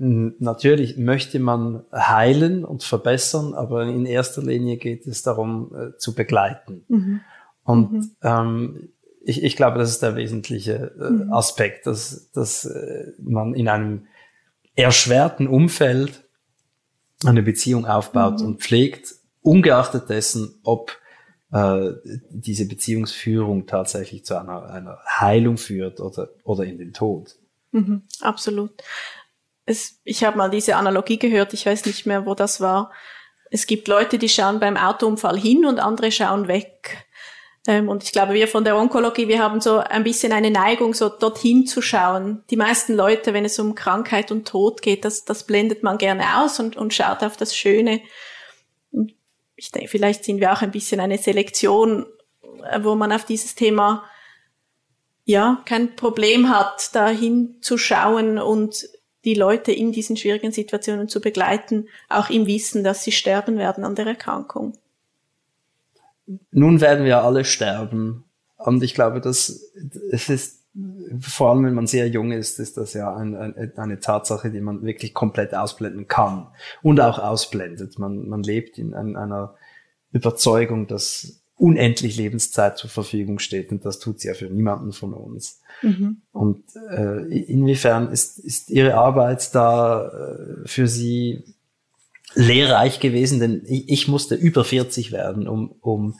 Natürlich 0.00 0.96
möchte 0.96 1.40
man 1.40 1.82
heilen 1.92 2.64
und 2.64 2.84
verbessern, 2.84 3.54
aber 3.54 3.82
in 3.86 4.06
erster 4.06 4.42
Linie 4.42 4.76
geht 4.76 5.08
es 5.08 5.24
darum, 5.24 5.74
äh, 5.74 5.96
zu 5.96 6.14
begleiten. 6.14 6.84
Mhm. 6.86 7.20
Und 7.64 7.92
mhm. 7.92 8.10
Ähm, 8.22 8.88
ich, 9.20 9.42
ich 9.42 9.56
glaube, 9.56 9.78
das 9.78 9.90
ist 9.90 10.02
der 10.02 10.16
wesentliche 10.16 10.92
äh, 10.98 11.10
mhm. 11.10 11.32
Aspekt, 11.32 11.86
dass, 11.86 12.30
dass 12.32 12.64
äh, 12.64 13.12
man 13.18 13.54
in 13.54 13.68
einem 13.68 14.06
erschwerten 14.74 15.48
Umfeld 15.48 16.24
eine 17.24 17.42
Beziehung 17.42 17.86
aufbaut 17.86 18.40
mhm. 18.40 18.46
und 18.46 18.62
pflegt, 18.62 19.14
ungeachtet 19.42 20.08
dessen, 20.08 20.60
ob 20.62 20.96
äh, 21.52 21.90
diese 22.30 22.66
Beziehungsführung 22.66 23.66
tatsächlich 23.66 24.24
zu 24.24 24.38
einer, 24.38 24.70
einer 24.70 24.98
Heilung 25.06 25.56
führt 25.56 26.00
oder, 26.00 26.28
oder 26.44 26.64
in 26.64 26.78
den 26.78 26.92
Tod. 26.92 27.36
Mhm, 27.72 28.02
absolut. 28.20 28.70
Es, 29.64 30.00
ich 30.04 30.24
habe 30.24 30.38
mal 30.38 30.50
diese 30.50 30.76
Analogie 30.76 31.18
gehört, 31.18 31.52
ich 31.54 31.66
weiß 31.66 31.86
nicht 31.86 32.06
mehr, 32.06 32.26
wo 32.26 32.34
das 32.34 32.60
war. 32.60 32.92
Es 33.50 33.66
gibt 33.66 33.88
Leute, 33.88 34.18
die 34.18 34.28
schauen 34.28 34.60
beim 34.60 34.76
Autounfall 34.76 35.38
hin 35.38 35.64
und 35.64 35.78
andere 35.78 36.12
schauen 36.12 36.48
weg. 36.48 37.07
Ähm, 37.68 37.90
und 37.90 38.02
ich 38.02 38.12
glaube, 38.12 38.32
wir 38.32 38.48
von 38.48 38.64
der 38.64 38.78
Onkologie, 38.78 39.28
wir 39.28 39.40
haben 39.40 39.60
so 39.60 39.76
ein 39.76 40.02
bisschen 40.02 40.32
eine 40.32 40.50
Neigung, 40.50 40.94
so 40.94 41.10
dorthin 41.10 41.66
zu 41.66 41.82
schauen. 41.82 42.42
Die 42.48 42.56
meisten 42.56 42.94
Leute, 42.94 43.34
wenn 43.34 43.44
es 43.44 43.58
um 43.58 43.74
Krankheit 43.74 44.32
und 44.32 44.48
Tod 44.48 44.80
geht, 44.80 45.04
das, 45.04 45.26
das 45.26 45.44
blendet 45.44 45.82
man 45.82 45.98
gerne 45.98 46.40
aus 46.40 46.58
und, 46.58 46.78
und 46.78 46.94
schaut 46.94 47.22
auf 47.22 47.36
das 47.36 47.54
Schöne. 47.54 48.00
Ich 49.54 49.70
denke, 49.70 49.88
vielleicht 49.88 50.24
sind 50.24 50.40
wir 50.40 50.54
auch 50.54 50.62
ein 50.62 50.70
bisschen 50.70 50.98
eine 50.98 51.18
Selektion, 51.18 52.06
äh, 52.64 52.82
wo 52.82 52.94
man 52.94 53.12
auf 53.12 53.26
dieses 53.26 53.54
Thema 53.54 54.02
ja 55.26 55.60
kein 55.66 55.94
Problem 55.94 56.48
hat, 56.48 56.94
dahin 56.94 57.58
zu 57.60 57.76
schauen 57.76 58.38
und 58.38 58.88
die 59.26 59.34
Leute 59.34 59.72
in 59.72 59.92
diesen 59.92 60.16
schwierigen 60.16 60.52
Situationen 60.52 61.10
zu 61.10 61.20
begleiten, 61.20 61.90
auch 62.08 62.30
im 62.30 62.46
Wissen, 62.46 62.82
dass 62.82 63.04
sie 63.04 63.12
sterben 63.12 63.58
werden 63.58 63.84
an 63.84 63.94
der 63.94 64.06
Erkrankung 64.06 64.72
nun 66.50 66.80
werden 66.80 67.04
wir 67.04 67.22
alle 67.22 67.44
sterben. 67.44 68.24
Und 68.56 68.82
ich 68.82 68.94
glaube, 68.94 69.20
dass 69.20 69.72
es 70.10 70.28
ist, 70.28 70.66
vor 71.20 71.50
allem 71.50 71.64
wenn 71.64 71.74
man 71.74 71.86
sehr 71.86 72.08
jung 72.08 72.32
ist, 72.32 72.58
ist 72.58 72.76
das 72.76 72.92
ja 72.92 73.14
ein, 73.14 73.34
ein, 73.36 73.72
eine 73.76 74.00
Tatsache, 74.00 74.50
die 74.50 74.60
man 74.60 74.82
wirklich 74.84 75.14
komplett 75.14 75.54
ausblenden 75.54 76.08
kann 76.08 76.48
und 76.82 77.00
auch 77.00 77.18
ausblendet. 77.18 77.98
Man, 77.98 78.28
man 78.28 78.42
lebt 78.42 78.78
in 78.78 78.94
ein, 78.94 79.16
einer 79.16 79.54
Überzeugung, 80.12 80.86
dass 80.86 81.40
unendlich 81.56 82.16
Lebenszeit 82.16 82.78
zur 82.78 82.88
Verfügung 82.88 83.40
steht 83.40 83.72
und 83.72 83.84
das 83.84 83.98
tut 83.98 84.20
sie 84.20 84.28
ja 84.28 84.34
für 84.34 84.46
niemanden 84.46 84.92
von 84.92 85.12
uns. 85.12 85.60
Mhm. 85.82 86.22
Und 86.32 86.62
äh, 86.90 87.22
inwiefern 87.42 88.10
ist, 88.10 88.38
ist 88.38 88.70
Ihre 88.70 88.94
Arbeit 88.94 89.54
da 89.54 90.08
äh, 90.08 90.68
für 90.68 90.86
Sie 90.86 91.44
lehrreich 92.38 93.00
gewesen, 93.00 93.40
denn 93.40 93.62
ich, 93.66 93.88
ich 93.88 94.08
musste 94.08 94.36
über 94.36 94.64
40 94.64 95.10
werden, 95.10 95.48
um, 95.48 95.74
um 95.80 96.14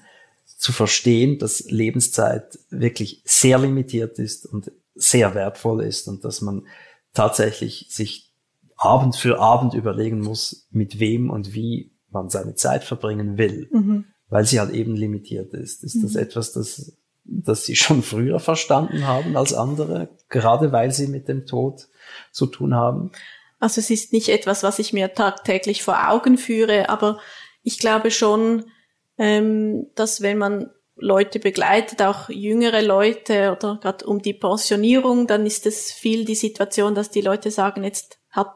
zu 0.44 0.72
verstehen, 0.72 1.38
dass 1.38 1.70
Lebenszeit 1.70 2.58
wirklich 2.70 3.22
sehr 3.24 3.58
limitiert 3.58 4.18
ist 4.18 4.44
und 4.44 4.72
sehr 4.96 5.36
wertvoll 5.36 5.84
ist 5.84 6.08
und 6.08 6.24
dass 6.24 6.40
man 6.40 6.66
tatsächlich 7.14 7.86
sich 7.90 8.32
Abend 8.76 9.14
für 9.14 9.38
Abend 9.38 9.74
überlegen 9.74 10.20
muss, 10.20 10.66
mit 10.72 10.98
wem 10.98 11.30
und 11.30 11.54
wie 11.54 11.92
man 12.10 12.30
seine 12.30 12.56
Zeit 12.56 12.82
verbringen 12.82 13.38
will, 13.38 13.68
mhm. 13.70 14.04
weil 14.28 14.44
sie 14.44 14.58
halt 14.58 14.72
eben 14.72 14.96
limitiert 14.96 15.54
ist. 15.54 15.84
Ist 15.84 15.96
mhm. 15.96 16.02
das 16.02 16.16
etwas, 16.16 16.52
das, 16.52 16.96
das 17.24 17.64
Sie 17.64 17.76
schon 17.76 18.02
früher 18.02 18.40
verstanden 18.40 19.06
haben 19.06 19.36
als 19.36 19.54
andere, 19.54 20.08
gerade 20.28 20.72
weil 20.72 20.90
Sie 20.90 21.06
mit 21.06 21.28
dem 21.28 21.46
Tod 21.46 21.86
zu 22.32 22.46
tun 22.46 22.74
haben? 22.74 23.12
Also 23.58 23.80
es 23.80 23.90
ist 23.90 24.12
nicht 24.12 24.28
etwas, 24.28 24.62
was 24.62 24.78
ich 24.78 24.92
mir 24.92 25.14
tagtäglich 25.14 25.82
vor 25.82 26.08
Augen 26.08 26.38
führe, 26.38 26.88
aber 26.88 27.18
ich 27.62 27.78
glaube 27.78 28.10
schon, 28.10 28.70
ähm, 29.18 29.86
dass 29.94 30.20
wenn 30.20 30.38
man 30.38 30.70
Leute 30.94 31.38
begleitet, 31.38 32.02
auch 32.02 32.28
jüngere 32.28 32.82
Leute 32.82 33.52
oder 33.56 33.78
gerade 33.80 34.06
um 34.06 34.20
die 34.20 34.34
Pensionierung, 34.34 35.26
dann 35.26 35.46
ist 35.46 35.66
es 35.66 35.92
viel 35.92 36.24
die 36.24 36.34
Situation, 36.34 36.94
dass 36.94 37.10
die 37.10 37.20
Leute 37.20 37.50
sagen, 37.50 37.84
jetzt 37.84 38.18
hat 38.30 38.54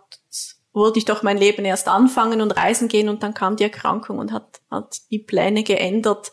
wollte 0.73 0.99
ich 0.99 1.05
doch 1.05 1.23
mein 1.23 1.37
Leben 1.37 1.65
erst 1.65 1.89
anfangen 1.89 2.41
und 2.41 2.53
reisen 2.53 2.89
gehen 2.89 3.09
und 3.09 3.23
dann 3.23 3.35
kam 3.35 3.57
die 3.57 3.65
Erkrankung 3.65 4.19
und 4.19 4.33
hat, 4.33 4.61
hat 4.71 4.97
die 5.11 5.19
Pläne 5.19 5.63
geändert, 5.63 6.33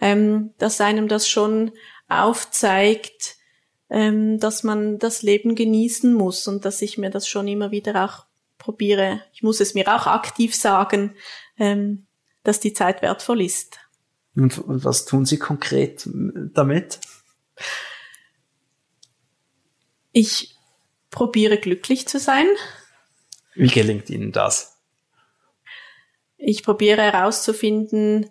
ähm, 0.00 0.54
dass 0.58 0.80
einem 0.80 1.08
das 1.08 1.28
schon 1.28 1.72
aufzeigt, 2.08 3.36
ähm, 3.90 4.38
dass 4.38 4.62
man 4.62 4.98
das 4.98 5.22
Leben 5.22 5.54
genießen 5.54 6.12
muss 6.12 6.48
und 6.48 6.64
dass 6.64 6.82
ich 6.82 6.98
mir 6.98 7.10
das 7.10 7.28
schon 7.28 7.48
immer 7.48 7.70
wieder 7.70 8.04
auch 8.04 8.26
probiere. 8.58 9.22
Ich 9.32 9.42
muss 9.42 9.60
es 9.60 9.74
mir 9.74 9.88
auch 9.88 10.06
aktiv 10.06 10.54
sagen, 10.54 11.14
ähm, 11.58 12.06
dass 12.42 12.60
die 12.60 12.72
Zeit 12.72 13.02
wertvoll 13.02 13.42
ist. 13.42 13.78
Und, 14.34 14.58
und 14.58 14.84
was 14.84 15.04
tun 15.04 15.24
Sie 15.24 15.38
konkret 15.38 16.08
damit? 16.52 17.00
Ich 20.12 20.56
probiere 21.10 21.58
glücklich 21.58 22.06
zu 22.08 22.18
sein. 22.18 22.46
Wie 23.54 23.68
gelingt 23.68 24.10
Ihnen 24.10 24.32
das? 24.32 24.76
Ich 26.36 26.62
probiere 26.62 27.00
herauszufinden, 27.00 28.30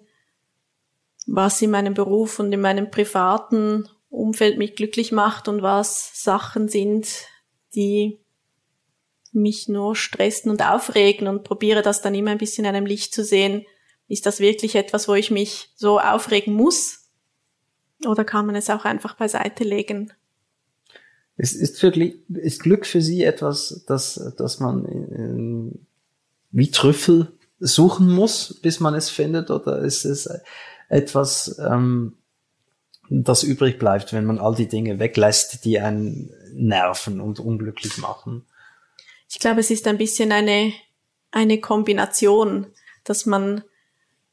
was 1.25 1.61
in 1.61 1.71
meinem 1.71 1.95
Beruf 1.95 2.39
und 2.39 2.51
in 2.51 2.61
meinem 2.61 2.91
privaten 2.91 3.89
Umfeld 4.15 4.57
mich 4.57 4.75
glücklich 4.75 5.11
macht 5.11 5.47
und 5.47 5.61
was 5.61 6.11
Sachen 6.23 6.69
sind, 6.69 7.07
die 7.75 8.19
mich 9.31 9.67
nur 9.67 9.95
stressen 9.95 10.49
und 10.49 10.65
aufregen 10.65 11.27
und 11.27 11.43
probiere 11.43 11.81
das 11.81 12.01
dann 12.01 12.15
immer 12.15 12.31
ein 12.31 12.37
bisschen 12.37 12.65
in 12.65 12.73
einem 12.73 12.85
Licht 12.85 13.13
zu 13.13 13.23
sehen. 13.23 13.65
Ist 14.07 14.25
das 14.25 14.39
wirklich 14.39 14.75
etwas, 14.75 15.07
wo 15.07 15.13
ich 15.13 15.31
mich 15.31 15.69
so 15.75 15.99
aufregen 15.99 16.53
muss? 16.53 17.09
Oder 18.05 18.23
kann 18.23 18.45
man 18.45 18.55
es 18.55 18.69
auch 18.69 18.85
einfach 18.85 19.15
beiseite 19.15 19.63
legen? 19.63 20.13
Ist, 21.37 21.53
ist, 21.53 21.79
für, 21.79 21.91
ist 22.33 22.63
Glück 22.63 22.85
für 22.85 23.01
Sie 23.01 23.23
etwas, 23.23 23.83
das, 23.87 24.33
das 24.37 24.59
man 24.59 24.85
in, 24.85 25.87
wie 26.51 26.71
Trüffel 26.71 27.33
suchen 27.59 28.09
muss, 28.09 28.59
bis 28.61 28.79
man 28.79 28.95
es 28.95 29.09
findet? 29.09 29.51
Oder 29.51 29.79
ist 29.79 30.05
es 30.05 30.29
etwas, 30.87 31.59
ähm, 31.59 32.13
das 33.09 33.43
übrig 33.43 33.77
bleibt, 33.79 34.13
wenn 34.13 34.25
man 34.25 34.39
all 34.39 34.55
die 34.55 34.67
Dinge 34.67 34.99
weglässt, 34.99 35.65
die 35.65 35.79
einen 35.79 36.31
nerven 36.53 37.21
und 37.21 37.39
unglücklich 37.39 37.97
machen. 37.97 38.45
Ich 39.29 39.39
glaube, 39.39 39.59
es 39.59 39.71
ist 39.71 39.87
ein 39.87 39.97
bisschen 39.97 40.31
eine, 40.31 40.73
eine 41.31 41.59
Kombination, 41.59 42.67
dass 43.03 43.25
man 43.25 43.63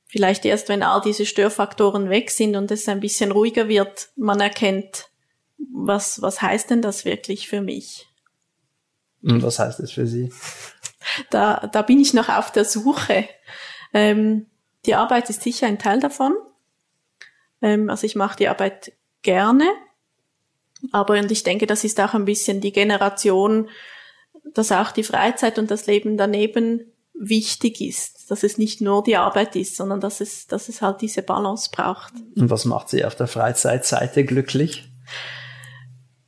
vielleicht 0.07 0.45
erst, 0.45 0.69
wenn 0.69 0.83
all 0.83 1.01
diese 1.01 1.27
Störfaktoren 1.27 2.11
weg 2.11 2.31
sind 2.31 2.57
und 2.57 2.71
es 2.71 2.89
ein 2.89 3.01
bisschen 3.01 3.33
ruhiger 3.33 3.69
wird, 3.69 4.11
man 4.17 4.41
erkennt, 4.41 5.09
was, 5.73 6.21
was 6.23 6.43
heißt 6.43 6.71
denn 6.71 6.83
das 6.83 7.05
wirklich 7.05 7.49
für 7.49 7.61
mich? 7.61 8.09
Und 9.23 9.43
was 9.43 9.59
heißt 9.59 9.81
es 9.81 9.93
für 9.93 10.07
Sie? 10.07 10.33
Da, 11.31 11.69
da 11.73 11.83
bin 11.83 12.01
ich 12.01 12.15
noch 12.15 12.29
auf 12.29 12.53
der 12.53 12.65
Suche. 12.65 13.29
Ähm, 13.93 14.47
die 14.87 14.95
Arbeit 14.95 15.31
ist 15.31 15.43
sicher 15.43 15.67
ein 15.67 15.79
Teil 15.79 16.01
davon. 16.01 16.35
Ähm, 17.63 17.89
also 17.89 18.07
ich 18.07 18.17
mache 18.17 18.37
die 18.37 18.49
Arbeit 18.49 18.93
gerne, 19.23 19.65
aber 20.91 21.19
und 21.19 21.31
ich 21.31 21.45
denke, 21.45 21.67
das 21.67 21.85
ist 21.85 22.01
auch 22.01 22.15
ein 22.15 22.25
bisschen 22.25 22.61
die 22.61 22.73
Generation, 22.73 23.69
dass 24.53 24.73
auch 24.73 24.91
die 24.91 25.05
Freizeit 25.05 25.59
und 25.59 25.71
das 25.71 25.87
Leben 25.87 26.17
daneben 26.17 26.93
wichtig 27.15 27.81
ist, 27.81 28.31
dass 28.31 28.43
es 28.43 28.59
nicht 28.59 28.81
nur 28.81 29.03
die 29.05 29.17
Arbeit 29.17 29.55
ist, 29.55 29.77
sondern 29.77 30.01
dass 30.01 30.21
es, 30.21 30.47
dass 30.47 30.69
es 30.69 30.83
halt 30.83 31.01
diese 31.03 31.23
Balance 31.23 31.71
braucht. 31.73 32.15
Und 32.37 32.51
was 32.51 32.65
macht 32.65 32.89
Sie 32.89 33.05
auf 33.05 33.15
der 33.15 33.29
Freizeitseite 33.29 34.25
glücklich? 34.25 34.89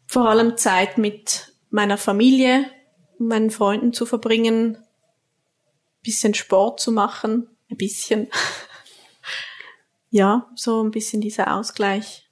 Vor 0.07 0.29
allem 0.29 0.57
Zeit 0.57 0.99
mit 0.99 1.53
meiner 1.71 1.99
Familie, 1.99 2.67
meinen 3.19 3.51
Freunden 3.51 3.93
zu 3.93 4.07
verbringen, 4.07 4.79
bisschen 6.03 6.35
Sport 6.35 6.81
zu 6.81 6.93
machen, 6.93 7.49
ein 7.71 7.77
bisschen. 7.77 8.29
ja, 10.15 10.49
so 10.55 10.81
ein 10.81 10.93
bisschen 10.93 11.21
dieser 11.21 11.57
Ausgleich. 11.57 12.31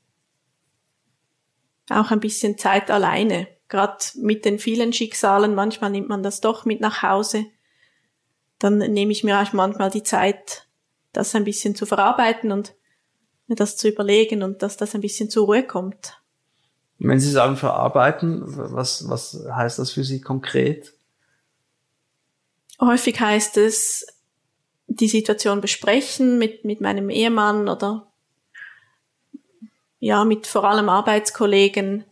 Auch 1.91 2.13
ein 2.13 2.21
bisschen 2.21 2.57
Zeit 2.57 2.93
alleine. 2.93 3.49
Gerade 3.67 3.97
mit 4.15 4.45
den 4.45 4.61
vielen 4.61 4.93
Schicksalen, 4.93 5.57
manchmal 5.57 5.91
nimmt 5.91 6.09
man 6.09 6.23
das 6.23 6.41
doch 6.41 6.65
mit 6.65 6.81
nach 6.81 7.03
Hause. 7.03 7.47
Dann 8.61 8.79
nehme 8.79 9.11
ich 9.11 9.25
mir 9.25 9.41
auch 9.41 9.53
manchmal 9.53 9.91
die 9.91 10.05
Zeit, 10.05 10.69
das 11.13 11.35
ein 11.35 11.43
bisschen 11.43 11.75
zu 11.75 11.85
verarbeiten 11.85 12.53
und 12.53 12.77
mir 13.49 13.57
das 13.57 13.77
zu 13.77 13.89
überlegen 13.89 14.45
und 14.45 14.63
dass 14.63 14.77
das 14.77 14.95
ein 14.95 15.01
bisschen 15.01 15.29
zur 15.29 15.47
Ruhe 15.47 15.65
kommt. 15.65 16.23
Wenn 17.01 17.19
Sie 17.19 17.33
sagen 17.33 17.57
verarbeiten, 17.57 18.43
was, 18.47 19.09
was 19.09 19.45
heißt 19.53 19.81
das 19.81 19.91
für 19.91 20.05
Sie 20.05 20.21
konkret? 20.21 20.95
Häufig 22.81 23.19
heißt 23.19 23.57
es, 23.57 24.07
die 24.87 25.09
Situation 25.09 25.61
besprechen 25.61 26.39
mit, 26.39 26.65
mit 26.65 26.81
meinem 26.81 27.11
Ehemann 27.11 27.69
oder 27.69 28.13
ja, 29.99 30.25
mit 30.25 30.47
vor 30.47 30.65
allem 30.65 30.89
Arbeitskollegen, 30.89 32.05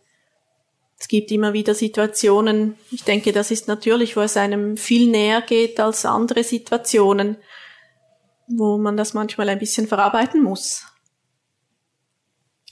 Es 0.97 1.07
gibt 1.07 1.31
immer 1.31 1.53
wieder 1.53 1.73
Situationen, 1.73 2.75
ich 2.91 3.03
denke, 3.03 3.31
das 3.31 3.49
ist 3.49 3.67
natürlich, 3.67 4.15
wo 4.15 4.21
es 4.21 4.37
einem 4.37 4.77
viel 4.77 5.09
näher 5.09 5.41
geht 5.41 5.79
als 5.79 6.05
andere 6.05 6.43
Situationen, 6.43 7.37
wo 8.47 8.77
man 8.77 8.97
das 8.97 9.15
manchmal 9.15 9.49
ein 9.49 9.57
bisschen 9.57 9.87
verarbeiten 9.87 10.43
muss. 10.43 10.85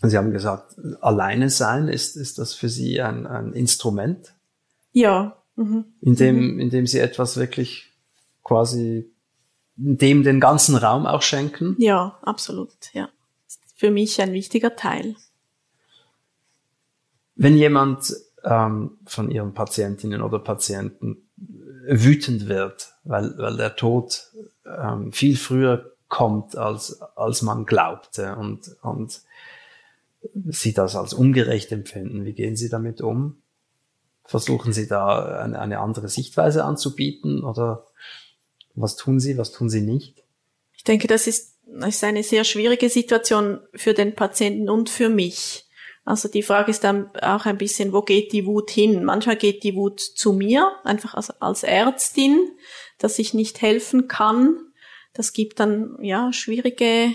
Sie 0.03 0.15
haben 0.15 0.31
gesagt, 0.31 0.75
alleine 1.01 1.49
sein, 1.49 1.87
ist, 1.87 2.15
ist 2.15 2.37
das 2.37 2.53
für 2.53 2.69
Sie 2.69 3.01
ein, 3.01 3.25
ein 3.25 3.53
Instrument? 3.53 4.35
Ja. 4.91 5.41
Mhm. 5.55 5.85
Indem, 5.99 6.53
mhm. 6.53 6.59
indem 6.59 6.87
Sie 6.87 6.99
etwas 6.99 7.35
wirklich 7.35 7.91
quasi 8.43 9.11
dem 9.81 10.23
den 10.23 10.39
ganzen 10.39 10.75
Raum 10.75 11.05
auch 11.05 11.21
schenken? 11.21 11.75
Ja, 11.79 12.19
absolut, 12.21 12.93
ja. 12.93 13.09
Für 13.75 13.91
mich 13.91 14.21
ein 14.21 14.33
wichtiger 14.33 14.75
Teil. 14.75 15.15
Wenn 17.35 17.55
jemand 17.55 18.13
ähm, 18.43 18.97
von 19.05 19.31
ihren 19.31 19.53
Patientinnen 19.53 20.21
oder 20.21 20.39
Patienten 20.39 21.29
wütend 21.87 22.49
wird, 22.49 22.93
weil, 23.05 23.37
weil 23.37 23.55
der 23.55 23.77
Tod 23.77 24.31
ähm, 24.65 25.13
viel 25.13 25.37
früher 25.37 25.93
kommt, 26.09 26.57
als, 26.57 27.01
als 27.15 27.41
man 27.41 27.65
glaubte 27.65 28.35
und, 28.35 28.75
und 28.81 29.21
Sie 30.49 30.73
das 30.73 30.97
als 30.97 31.13
ungerecht 31.13 31.71
empfinden, 31.71 32.25
wie 32.25 32.33
gehen 32.33 32.57
Sie 32.57 32.67
damit 32.67 32.99
um? 32.99 33.37
Versuchen 34.25 34.73
Sie 34.73 34.87
da 34.87 35.39
eine, 35.39 35.57
eine 35.57 35.79
andere 35.79 36.09
Sichtweise 36.09 36.65
anzubieten 36.65 37.45
oder 37.45 37.85
was 38.79 38.95
tun 38.95 39.19
Sie, 39.19 39.37
was 39.37 39.51
tun 39.51 39.69
Sie 39.69 39.81
nicht? 39.81 40.23
Ich 40.75 40.83
denke, 40.83 41.07
das 41.07 41.27
ist, 41.27 41.57
das 41.65 41.95
ist 41.95 42.03
eine 42.03 42.23
sehr 42.23 42.43
schwierige 42.43 42.89
Situation 42.89 43.59
für 43.75 43.93
den 43.93 44.15
Patienten 44.15 44.69
und 44.69 44.89
für 44.89 45.09
mich. 45.09 45.65
Also 46.05 46.27
die 46.27 46.41
Frage 46.41 46.71
ist 46.71 46.83
dann 46.83 47.15
auch 47.17 47.45
ein 47.45 47.57
bisschen, 47.57 47.93
wo 47.93 48.01
geht 48.01 48.31
die 48.31 48.45
Wut 48.45 48.71
hin? 48.71 49.03
Manchmal 49.03 49.35
geht 49.35 49.63
die 49.63 49.75
Wut 49.75 49.99
zu 49.99 50.33
mir, 50.33 50.71
einfach 50.83 51.13
als, 51.13 51.29
als 51.41 51.63
Ärztin, 51.63 52.49
dass 52.97 53.19
ich 53.19 53.33
nicht 53.33 53.61
helfen 53.61 54.07
kann. 54.07 54.57
Das 55.13 55.33
gibt 55.33 55.59
dann, 55.59 55.97
ja, 56.01 56.31
schwierige 56.33 57.11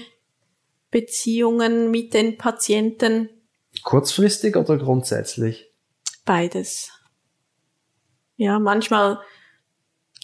Beziehungen 0.91 1.91
mit 1.91 2.15
den 2.15 2.39
Patienten. 2.39 3.31
Kurzfristig 3.83 4.57
oder 4.57 4.77
grundsätzlich? 4.77 5.73
Beides. 6.25 6.93
Ja, 8.37 8.59
manchmal 8.59 9.21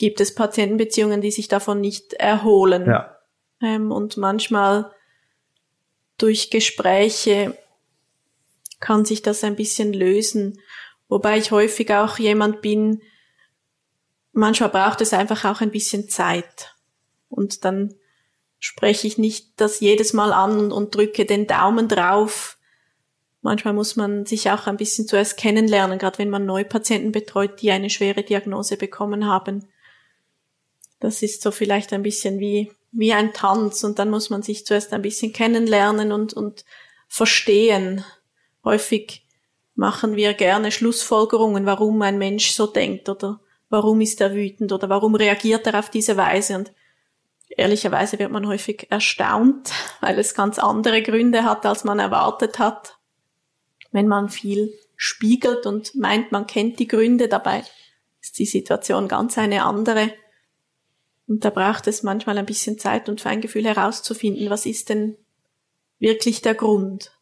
gibt 0.00 0.21
es 0.23 0.35
Patientenbeziehungen, 0.35 1.21
die 1.21 1.30
sich 1.30 1.47
davon 1.47 1.80
nicht 1.80 2.14
erholen. 2.14 2.87
Ja. 2.87 3.19
Ähm, 3.61 3.92
und 3.92 4.16
manchmal 4.16 4.90
durch 6.16 6.50
Gespräche 6.50 7.57
kann 8.80 9.04
sich 9.04 9.21
das 9.21 9.45
ein 9.45 9.57
bisschen 9.57 9.92
lösen. 9.92 10.59
Wobei 11.09 11.37
ich 11.37 11.50
häufig 11.50 11.92
auch 11.92 12.19
jemand 12.19 12.62
bin, 12.62 13.02
manchmal 14.33 14.71
braucht 14.71 15.02
es 15.02 15.12
einfach 15.12 15.45
auch 15.45 15.61
ein 15.61 15.71
bisschen 15.71 16.09
Zeit. 16.09 16.75
Und 17.28 17.66
dann 17.66 17.95
spreche 18.59 19.07
ich 19.07 19.19
nicht 19.19 19.61
das 19.61 19.80
jedes 19.80 20.14
Mal 20.14 20.33
an 20.33 20.73
und 20.73 20.95
drücke 20.95 21.26
den 21.26 21.47
Daumen 21.47 21.88
drauf. 21.88 22.57
Manchmal 23.42 23.75
muss 23.75 23.97
man 23.97 24.25
sich 24.25 24.50
auch 24.50 24.66
ein 24.66 24.78
bisschen 24.78 25.07
zuerst 25.07 25.37
kennenlernen, 25.37 25.99
gerade 25.99 26.16
wenn 26.16 26.30
man 26.30 26.47
neue 26.47 26.64
Patienten 26.64 27.12
betreut, 27.12 27.61
die 27.61 27.71
eine 27.71 27.90
schwere 27.90 28.23
Diagnose 28.23 28.78
bekommen 28.78 29.26
haben. 29.26 29.69
Das 31.00 31.23
ist 31.23 31.42
so 31.42 31.50
vielleicht 31.50 31.92
ein 31.92 32.02
bisschen 32.02 32.38
wie, 32.38 32.71
wie 32.92 33.12
ein 33.12 33.33
Tanz 33.33 33.83
und 33.85 33.99
dann 33.99 34.11
muss 34.11 34.30
man 34.30 34.42
sich 34.42 34.66
zuerst 34.66 34.92
ein 34.92 35.02
bisschen 35.02 35.33
kennenlernen 35.33 36.12
und, 36.12 36.35
und 36.35 36.64
verstehen. 37.09 38.04
Häufig 38.64 39.26
machen 39.75 40.14
wir 40.14 40.35
gerne 40.35 40.71
Schlussfolgerungen, 40.71 41.64
warum 41.66 42.02
ein 42.02 42.19
Mensch 42.19 42.50
so 42.50 42.66
denkt 42.66 43.09
oder 43.09 43.40
warum 43.71 44.00
ist 44.02 44.21
er 44.21 44.35
wütend 44.35 44.73
oder 44.73 44.88
warum 44.90 45.14
reagiert 45.14 45.66
er 45.66 45.78
auf 45.78 45.88
diese 45.90 46.16
Weise 46.16 46.57
und 46.57 46.73
ehrlicherweise 47.49 48.19
wird 48.19 48.30
man 48.30 48.47
häufig 48.47 48.87
erstaunt, 48.90 49.73
weil 50.00 50.19
es 50.19 50.35
ganz 50.35 50.59
andere 50.59 51.02
Gründe 51.02 51.45
hat, 51.45 51.64
als 51.64 51.85
man 51.85 51.99
erwartet 51.99 52.58
hat. 52.58 52.99
Wenn 53.91 54.06
man 54.06 54.28
viel 54.28 54.73
spiegelt 54.97 55.67
und 55.67 55.95
meint, 55.95 56.30
man 56.30 56.47
kennt 56.47 56.78
die 56.78 56.86
Gründe, 56.86 57.26
dabei 57.26 57.65
ist 58.21 58.39
die 58.39 58.47
Situation 58.47 59.08
ganz 59.08 59.39
eine 59.39 59.65
andere. 59.65 60.13
Und 61.30 61.45
da 61.45 61.50
braucht 61.50 61.86
es 61.86 62.02
manchmal 62.02 62.38
ein 62.38 62.45
bisschen 62.45 62.76
Zeit 62.80 63.08
und 63.08 63.21
Feingefühl 63.21 63.64
herauszufinden, 63.64 64.50
was 64.50 64.66
ist 64.66 64.88
denn 64.88 65.16
wirklich 66.00 66.43
der 66.43 66.56
Grund. 66.56 67.12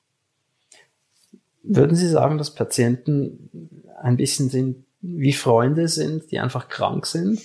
Würden 1.62 1.94
Sie 1.94 2.09
sagen, 2.09 2.38
dass 2.38 2.55
Patienten 2.55 3.85
ein 4.01 4.16
bisschen 4.16 4.49
sind, 4.49 4.87
wie 5.03 5.35
Freunde 5.35 5.88
sind, 5.88 6.31
die 6.31 6.38
einfach 6.38 6.71
krank 6.71 7.05
sind? 7.05 7.42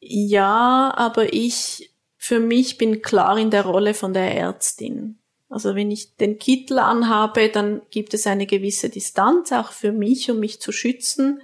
Ja, 0.00 0.94
aber 0.96 1.34
ich 1.34 1.92
für 2.16 2.40
mich 2.40 2.78
bin 2.78 3.02
klar 3.02 3.36
in 3.36 3.50
der 3.50 3.66
Rolle 3.66 3.92
von 3.92 4.14
der 4.14 4.34
Ärztin. 4.34 5.18
Also 5.50 5.74
wenn 5.74 5.90
ich 5.90 6.16
den 6.16 6.38
Kittel 6.38 6.78
anhabe, 6.78 7.50
dann 7.50 7.82
gibt 7.90 8.14
es 8.14 8.26
eine 8.26 8.46
gewisse 8.46 8.88
Distanz 8.88 9.52
auch 9.52 9.72
für 9.72 9.92
mich, 9.92 10.30
um 10.30 10.40
mich 10.40 10.62
zu 10.62 10.72
schützen, 10.72 11.42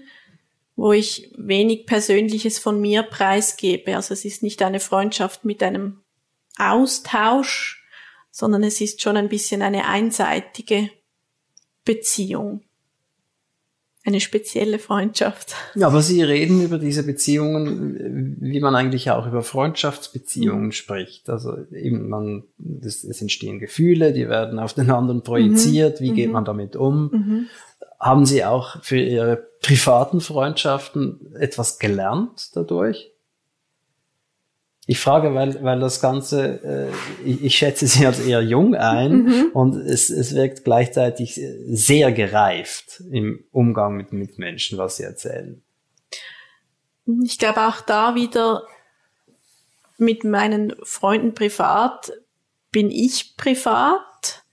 wo 0.76 0.92
ich 0.92 1.32
wenig 1.36 1.86
Persönliches 1.86 2.58
von 2.58 2.80
mir 2.80 3.02
preisgebe. 3.02 3.96
Also 3.96 4.14
es 4.14 4.24
ist 4.24 4.42
nicht 4.42 4.62
eine 4.62 4.80
Freundschaft 4.80 5.44
mit 5.44 5.62
einem 5.62 6.02
Austausch, 6.58 7.82
sondern 8.30 8.62
es 8.62 8.80
ist 8.80 9.02
schon 9.02 9.16
ein 9.16 9.28
bisschen 9.28 9.62
eine 9.62 9.86
einseitige 9.86 10.90
Beziehung 11.84 12.62
eine 14.06 14.20
spezielle 14.20 14.78
Freundschaft. 14.78 15.54
Ja, 15.74 15.88
aber 15.88 16.00
Sie 16.00 16.22
reden 16.22 16.62
über 16.62 16.78
diese 16.78 17.04
Beziehungen, 17.04 18.36
wie 18.40 18.60
man 18.60 18.76
eigentlich 18.76 19.10
auch 19.10 19.26
über 19.26 19.42
Freundschaftsbeziehungen 19.42 20.66
mhm. 20.66 20.72
spricht. 20.72 21.28
Also 21.28 21.56
eben 21.72 22.08
man, 22.08 22.44
das, 22.56 23.02
es 23.02 23.20
entstehen 23.20 23.58
Gefühle, 23.58 24.12
die 24.12 24.28
werden 24.28 24.60
auf 24.60 24.74
den 24.74 24.90
anderen 24.90 25.22
projiziert. 25.22 26.00
Mhm. 26.00 26.04
Wie 26.04 26.12
geht 26.12 26.28
mhm. 26.28 26.34
man 26.34 26.44
damit 26.44 26.76
um? 26.76 27.10
Mhm. 27.10 27.46
Haben 27.98 28.26
Sie 28.26 28.44
auch 28.44 28.80
für 28.82 29.00
Ihre 29.00 29.44
privaten 29.66 30.20
Freundschaften 30.20 31.35
etwas 31.35 31.81
gelernt 31.81 32.55
dadurch? 32.55 33.11
Ich 34.87 35.00
frage, 35.00 35.35
weil, 35.35 35.61
weil 35.64 35.81
das 35.81 36.00
Ganze, 36.00 36.92
äh, 37.24 37.29
ich, 37.29 37.42
ich 37.42 37.57
schätze 37.57 37.88
Sie 37.88 38.07
als 38.07 38.20
eher 38.20 38.42
jung 38.42 38.76
ein 38.76 39.24
mhm. 39.24 39.50
und 39.55 39.74
es, 39.74 40.09
es 40.09 40.37
wirkt 40.37 40.62
gleichzeitig 40.62 41.40
sehr 41.66 42.12
gereift 42.12 43.02
im 43.11 43.44
Umgang 43.50 43.96
mit 43.96 44.12
Mitmenschen, 44.12 44.79
was 44.79 44.98
Sie 44.98 45.02
erzählen. 45.02 45.61
Ich 47.24 47.37
glaube 47.37 47.66
auch 47.66 47.81
da 47.81 48.14
wieder 48.14 48.62
mit 49.98 50.22
meinen 50.22 50.76
Freunden 50.85 51.35
privat 51.35 52.12
bin 52.70 52.92
ich 52.92 53.37
privat. 53.37 54.44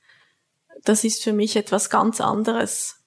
Das 0.84 1.04
ist 1.04 1.24
für 1.24 1.34
mich 1.34 1.56
etwas 1.56 1.92
ganz 1.92 2.20
anderes. 2.20 3.03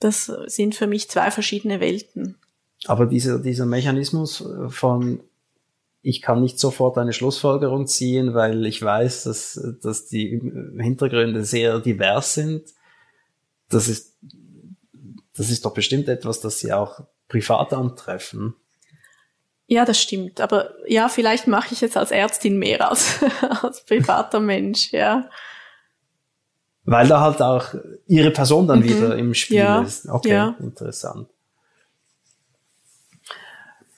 Das 0.00 0.32
sind 0.46 0.74
für 0.74 0.86
mich 0.86 1.08
zwei 1.08 1.30
verschiedene 1.30 1.80
Welten. 1.80 2.36
Aber 2.86 3.06
dieser, 3.06 3.38
dieser 3.38 3.66
Mechanismus 3.66 4.44
von 4.68 5.20
ich 6.02 6.22
kann 6.22 6.40
nicht 6.40 6.58
sofort 6.58 6.96
eine 6.96 7.12
Schlussfolgerung 7.12 7.86
ziehen, 7.86 8.32
weil 8.34 8.64
ich 8.64 8.80
weiß, 8.80 9.24
dass, 9.24 9.60
dass 9.82 10.06
die 10.06 10.40
Hintergründe 10.78 11.44
sehr 11.44 11.78
divers 11.78 12.34
sind. 12.34 12.62
Das 13.68 13.86
ist, 13.86 14.16
das 15.36 15.50
ist 15.50 15.64
doch 15.64 15.74
bestimmt 15.74 16.08
etwas, 16.08 16.40
das 16.40 16.58
Sie 16.58 16.72
auch 16.72 17.00
privat 17.28 17.72
antreffen. 17.74 18.54
Ja, 19.66 19.84
das 19.84 20.00
stimmt. 20.00 20.40
Aber 20.40 20.74
ja, 20.88 21.08
vielleicht 21.08 21.46
mache 21.46 21.74
ich 21.74 21.82
es 21.82 21.96
als 21.96 22.10
Ärztin 22.10 22.58
mehr 22.58 22.88
als 22.88 23.20
als 23.62 23.84
privater 23.84 24.40
Mensch, 24.40 24.92
ja. 24.92 25.28
Weil 26.90 27.06
da 27.06 27.20
halt 27.20 27.40
auch 27.40 27.72
Ihre 28.08 28.32
Person 28.32 28.66
dann 28.66 28.80
mhm. 28.80 28.84
wieder 28.84 29.16
im 29.16 29.32
Spiel 29.32 29.58
ja. 29.58 29.80
ist. 29.80 30.08
Okay, 30.08 30.32
ja. 30.32 30.56
interessant. 30.58 31.28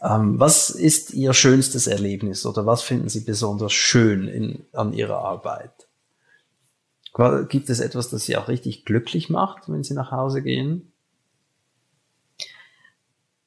Ähm, 0.02 0.38
was 0.38 0.68
ist 0.68 1.14
Ihr 1.14 1.32
schönstes 1.32 1.86
Erlebnis 1.86 2.44
oder 2.44 2.66
was 2.66 2.82
finden 2.82 3.08
Sie 3.08 3.20
besonders 3.20 3.72
schön 3.72 4.28
in, 4.28 4.66
an 4.74 4.92
Ihrer 4.92 5.20
Arbeit? 5.20 5.72
Gibt 7.48 7.70
es 7.70 7.80
etwas, 7.80 8.10
das 8.10 8.26
Sie 8.26 8.36
auch 8.36 8.48
richtig 8.48 8.84
glücklich 8.84 9.30
macht, 9.30 9.70
wenn 9.70 9.82
Sie 9.82 9.94
nach 9.94 10.10
Hause 10.10 10.42
gehen? 10.42 10.92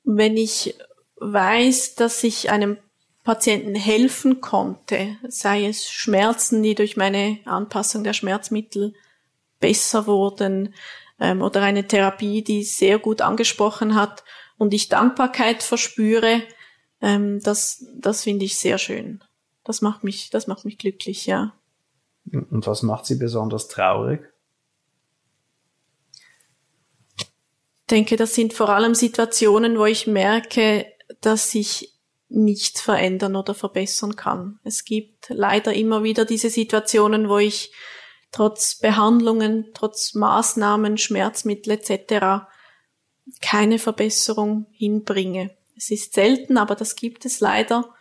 Wenn 0.04 0.38
ich 0.38 0.76
weiß, 1.18 1.94
dass 1.94 2.24
ich 2.24 2.50
einem 2.50 2.78
Patienten 3.24 3.76
helfen 3.76 4.42
konnte, 4.42 5.18
sei 5.28 5.68
es 5.68 5.88
Schmerzen, 5.88 6.64
die 6.64 6.74
durch 6.74 6.98
meine 6.98 7.38
Anpassung 7.46 8.04
der 8.04 8.14
Schmerzmittel 8.14 8.96
besser 9.60 10.08
wurden, 10.08 10.74
ähm, 11.20 11.42
oder 11.42 11.62
eine 11.62 11.88
Therapie, 11.88 12.44
die 12.44 12.64
sehr 12.64 13.00
gut 13.00 13.22
angesprochen 13.22 13.96
hat 13.96 14.24
und 14.58 14.74
ich 14.74 14.90
Dankbarkeit 14.90 15.64
verspüre, 15.64 16.42
ähm, 17.02 17.40
das, 17.42 17.86
das 17.96 18.24
finde 18.24 18.46
ich 18.46 18.58
sehr 18.58 18.78
schön. 18.78 19.24
Das 19.64 19.82
macht 19.82 20.04
mich, 20.04 20.30
das 20.30 20.48
macht 20.48 20.66
mich 20.66 20.78
glücklich, 20.78 21.26
ja. 21.26 21.54
Und 22.32 22.66
was 22.68 22.84
macht 22.84 23.06
Sie 23.06 23.16
besonders 23.16 23.68
traurig? 23.68 24.22
denke, 27.90 28.16
das 28.16 28.34
sind 28.34 28.54
vor 28.54 28.70
allem 28.70 28.96
Situationen, 28.96 29.78
wo 29.78 29.86
ich 29.86 30.08
merke, 30.08 30.86
dass 31.22 31.54
ich 31.56 31.94
nichts 32.30 32.82
verändern 32.82 33.36
oder 33.36 33.54
verbessern 33.54 34.16
kann. 34.16 34.60
Es 34.64 34.84
gibt 34.84 35.30
leider 35.30 35.74
immer 35.74 36.04
wieder 36.04 36.26
diese 36.26 36.50
Situationen, 36.50 37.30
wo 37.30 37.38
ich 37.38 37.72
trotz 38.36 38.76
Behandlungen, 38.76 39.68
trotz 39.74 40.14
Maßnahmen, 40.14 40.98
Schmerzmittel 40.98 41.72
etc. 41.72 42.46
keine 43.42 43.80
Verbesserung 43.80 44.66
hinbringe. 44.72 45.52
Es 45.78 45.90
ist 45.90 46.14
selten, 46.14 46.58
aber 46.58 46.76
das 46.76 46.98
gibt 46.98 47.24
es 47.24 47.40
leider. 47.40 47.94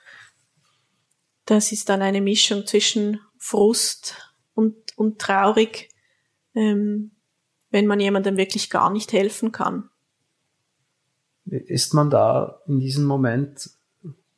Das 1.47 1.71
ist 1.71 1.89
dann 1.89 2.03
eine 2.03 2.21
Mischung 2.21 2.67
zwischen 2.67 3.21
Frust 3.39 4.17
und, 4.55 4.75
und 4.97 5.21
traurig, 5.21 5.91
ähm, 6.57 7.13
wenn 7.71 7.87
man 7.87 8.01
jemandem 8.01 8.37
wirklich 8.37 8.71
gar 8.71 8.91
nicht 8.91 9.13
helfen 9.13 9.53
kann. 9.53 9.89
Ist 11.45 11.95
man 11.95 12.11
da 12.11 12.61
in 12.67 12.81
diesem 12.81 13.05
Moment 13.05 13.71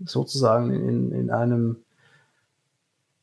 sozusagen 0.00 0.74
in, 0.74 1.12
in 1.12 1.30
einem 1.30 1.85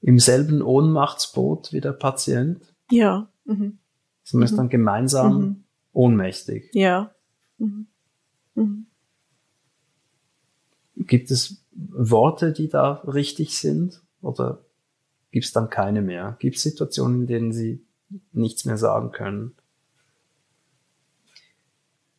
im 0.04 0.20
selben 0.20 0.62
Ohnmachtsboot 0.62 1.72
wie 1.72 1.82
der 1.82 1.94
Patient? 1.94 2.62
Ja. 2.92 3.32
Mhm. 3.46 3.80
Man 4.34 4.44
ist 4.44 4.58
dann 4.58 4.70
gemeinsam 4.70 5.42
mhm. 5.42 5.64
ohnmächtig. 5.94 6.70
Ja. 6.74 7.16
Mhm. 7.58 7.88
Mhm. 8.56 8.86
Gibt 10.98 11.32
es 11.32 11.66
Worte, 11.72 12.52
die 12.52 12.68
da 12.68 12.96
richtig 13.08 13.58
sind? 13.58 14.02
Oder 14.22 14.66
gibt 15.32 15.46
es 15.46 15.54
dann 15.54 15.70
keine 15.70 16.02
mehr? 16.02 16.36
Gibt 16.40 16.58
es 16.58 16.64
Situationen, 16.64 17.22
in 17.22 17.28
denen 17.28 17.52
Sie 17.54 17.86
nichts 18.34 18.66
mehr 18.66 18.78
sagen 18.78 19.12
können? 19.12 19.56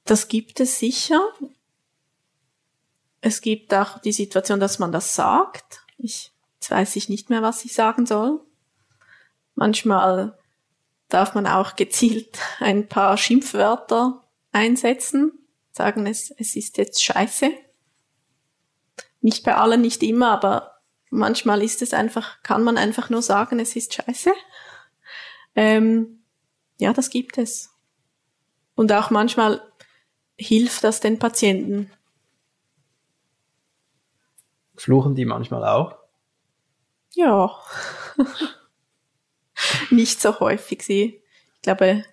Das 0.05 0.29
gibt 0.29 0.59
es 0.61 0.79
sicher. 0.79 1.21
Es 3.21 3.41
gibt 3.41 3.73
auch 3.75 3.99
die 4.01 4.13
Situation, 4.13 4.61
dass 4.61 4.79
man 4.79 4.91
das 4.91 5.15
sagt. 5.15 5.85
Ich, 5.97 6.34
jetzt 6.65 6.71
weiß 6.71 6.97
ich 6.97 7.11
nicht 7.11 7.29
mehr, 7.29 7.43
was 7.43 7.63
ich 7.67 7.75
sagen 7.75 8.07
soll. 8.07 8.41
Manchmal 9.55 10.39
darf 11.09 11.35
man 11.35 11.47
auch 11.47 11.77
gezielt 11.77 12.39
ein 12.59 12.89
paar 12.89 13.19
Schimpfwörter 13.19 14.25
einsetzen, 14.51 15.33
sagen, 15.73 16.07
es, 16.07 16.31
es 16.39 16.57
ist 16.57 16.79
jetzt 16.79 17.05
scheiße. 17.05 17.51
Nicht 19.21 19.45
bei 19.45 19.55
allen, 19.55 19.83
nicht 19.83 20.03
immer, 20.03 20.31
aber 20.31 20.81
manchmal 21.11 21.63
ist 21.63 21.83
es 21.83 21.93
einfach, 21.93 22.43
kann 22.43 22.65
man 22.65 22.79
einfach 22.79 23.11
nur 23.11 23.21
sagen, 23.21 23.61
es 23.61 23.77
ist 23.77 23.93
scheiße. 23.93 24.33
Ähm, 25.57 26.25
ja, 26.79 26.95
das 26.95 27.11
gibt 27.11 27.37
es. 27.37 27.75
Und 28.75 28.91
auch 28.91 29.11
manchmal 29.11 29.61
hilft 30.39 30.83
das 30.83 31.01
den 31.01 31.19
Patienten, 31.19 31.91
Fluchen 34.77 35.15
die 35.15 35.25
manchmal 35.25 35.65
auch? 35.65 36.04
Ja. 37.15 37.51
Nicht 39.91 40.21
so 40.21 40.41
häufig. 40.41 40.83
Sie, 40.83 41.23
ich 41.57 41.63
glaube, 41.63 42.05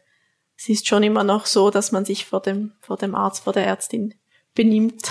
es 0.58 0.70
ist 0.70 0.88
schon 0.88 1.04
immer 1.04 1.24
noch 1.24 1.46
so, 1.46 1.72
dass 1.72 1.92
man 1.92 2.06
sich 2.06 2.26
vor 2.26 2.42
dem, 2.42 2.74
vor 2.82 2.98
dem 2.98 3.16
Arzt, 3.16 3.44
vor 3.44 3.54
der 3.54 3.66
Ärztin 3.66 4.14
benimmt 4.54 5.10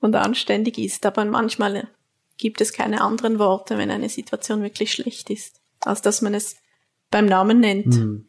und 0.00 0.16
anständig 0.16 0.78
ist. 0.78 1.06
Aber 1.06 1.24
manchmal 1.24 1.88
gibt 2.38 2.60
es 2.60 2.72
keine 2.72 3.02
anderen 3.02 3.38
Worte, 3.38 3.78
wenn 3.78 3.90
eine 3.90 4.08
Situation 4.08 4.62
wirklich 4.62 4.92
schlecht 4.92 5.30
ist, 5.30 5.60
als 5.80 6.02
dass 6.02 6.22
man 6.22 6.34
es 6.34 6.56
beim 7.10 7.26
Namen 7.26 7.60
nennt. 7.60 7.94
Hm. 7.94 8.28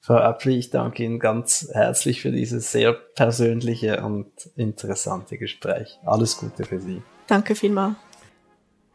Frau 0.00 0.16
Apfel, 0.16 0.52
ich 0.52 0.68
danke 0.68 1.02
Ihnen 1.02 1.18
ganz 1.18 1.70
herzlich 1.72 2.20
für 2.20 2.30
dieses 2.30 2.70
sehr 2.70 2.92
persönliche 2.92 4.04
und 4.04 4.30
interessante 4.54 5.38
Gespräch. 5.38 5.98
Alles 6.04 6.36
Gute 6.36 6.64
für 6.64 6.78
Sie. 6.78 7.00
Danke 7.26 7.54
vielmals. 7.54 7.96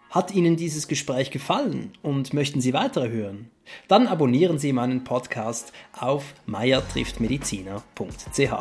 Hat 0.10 0.34
Ihnen 0.34 0.56
dieses 0.56 0.88
Gespräch 0.88 1.30
gefallen 1.30 1.91
und 2.02 2.34
möchten 2.34 2.62
Sie 2.62 2.74
weitere 2.74 3.10
hören? 3.10 3.52
Dann 3.88 4.08
abonnieren 4.08 4.58
Sie 4.58 4.74
meinen 4.74 5.04
Podcast 5.04 5.72
auf 6.00 6.34
meiertrifftmediziner.ch. 6.48 8.54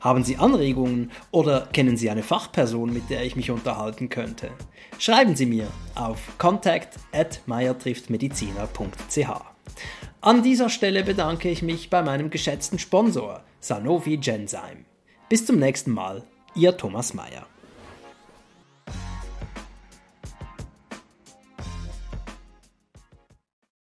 Haben 0.00 0.24
Sie 0.24 0.38
Anregungen 0.38 1.12
oder 1.30 1.68
kennen 1.72 1.96
Sie 1.96 2.10
eine 2.10 2.24
Fachperson, 2.24 2.92
mit 2.92 3.10
der 3.10 3.24
ich 3.24 3.36
mich 3.36 3.52
unterhalten 3.52 4.08
könnte? 4.08 4.50
Schreiben 4.98 5.36
Sie 5.36 5.46
mir 5.46 5.68
auf 5.94 6.36
contact 6.38 6.98
at. 7.12 7.40
An 10.20 10.42
dieser 10.42 10.68
Stelle 10.68 11.04
bedanke 11.04 11.48
ich 11.48 11.62
mich 11.62 11.90
bei 11.90 12.02
meinem 12.02 12.30
geschätzten 12.30 12.80
Sponsor 12.80 13.44
Sanofi 13.60 14.16
Genzyme. 14.16 14.84
Bis 15.28 15.46
zum 15.46 15.60
nächsten 15.60 15.92
Mal, 15.92 16.24
Ihr 16.56 16.76
Thomas 16.76 17.14
Mayer. 17.14 17.46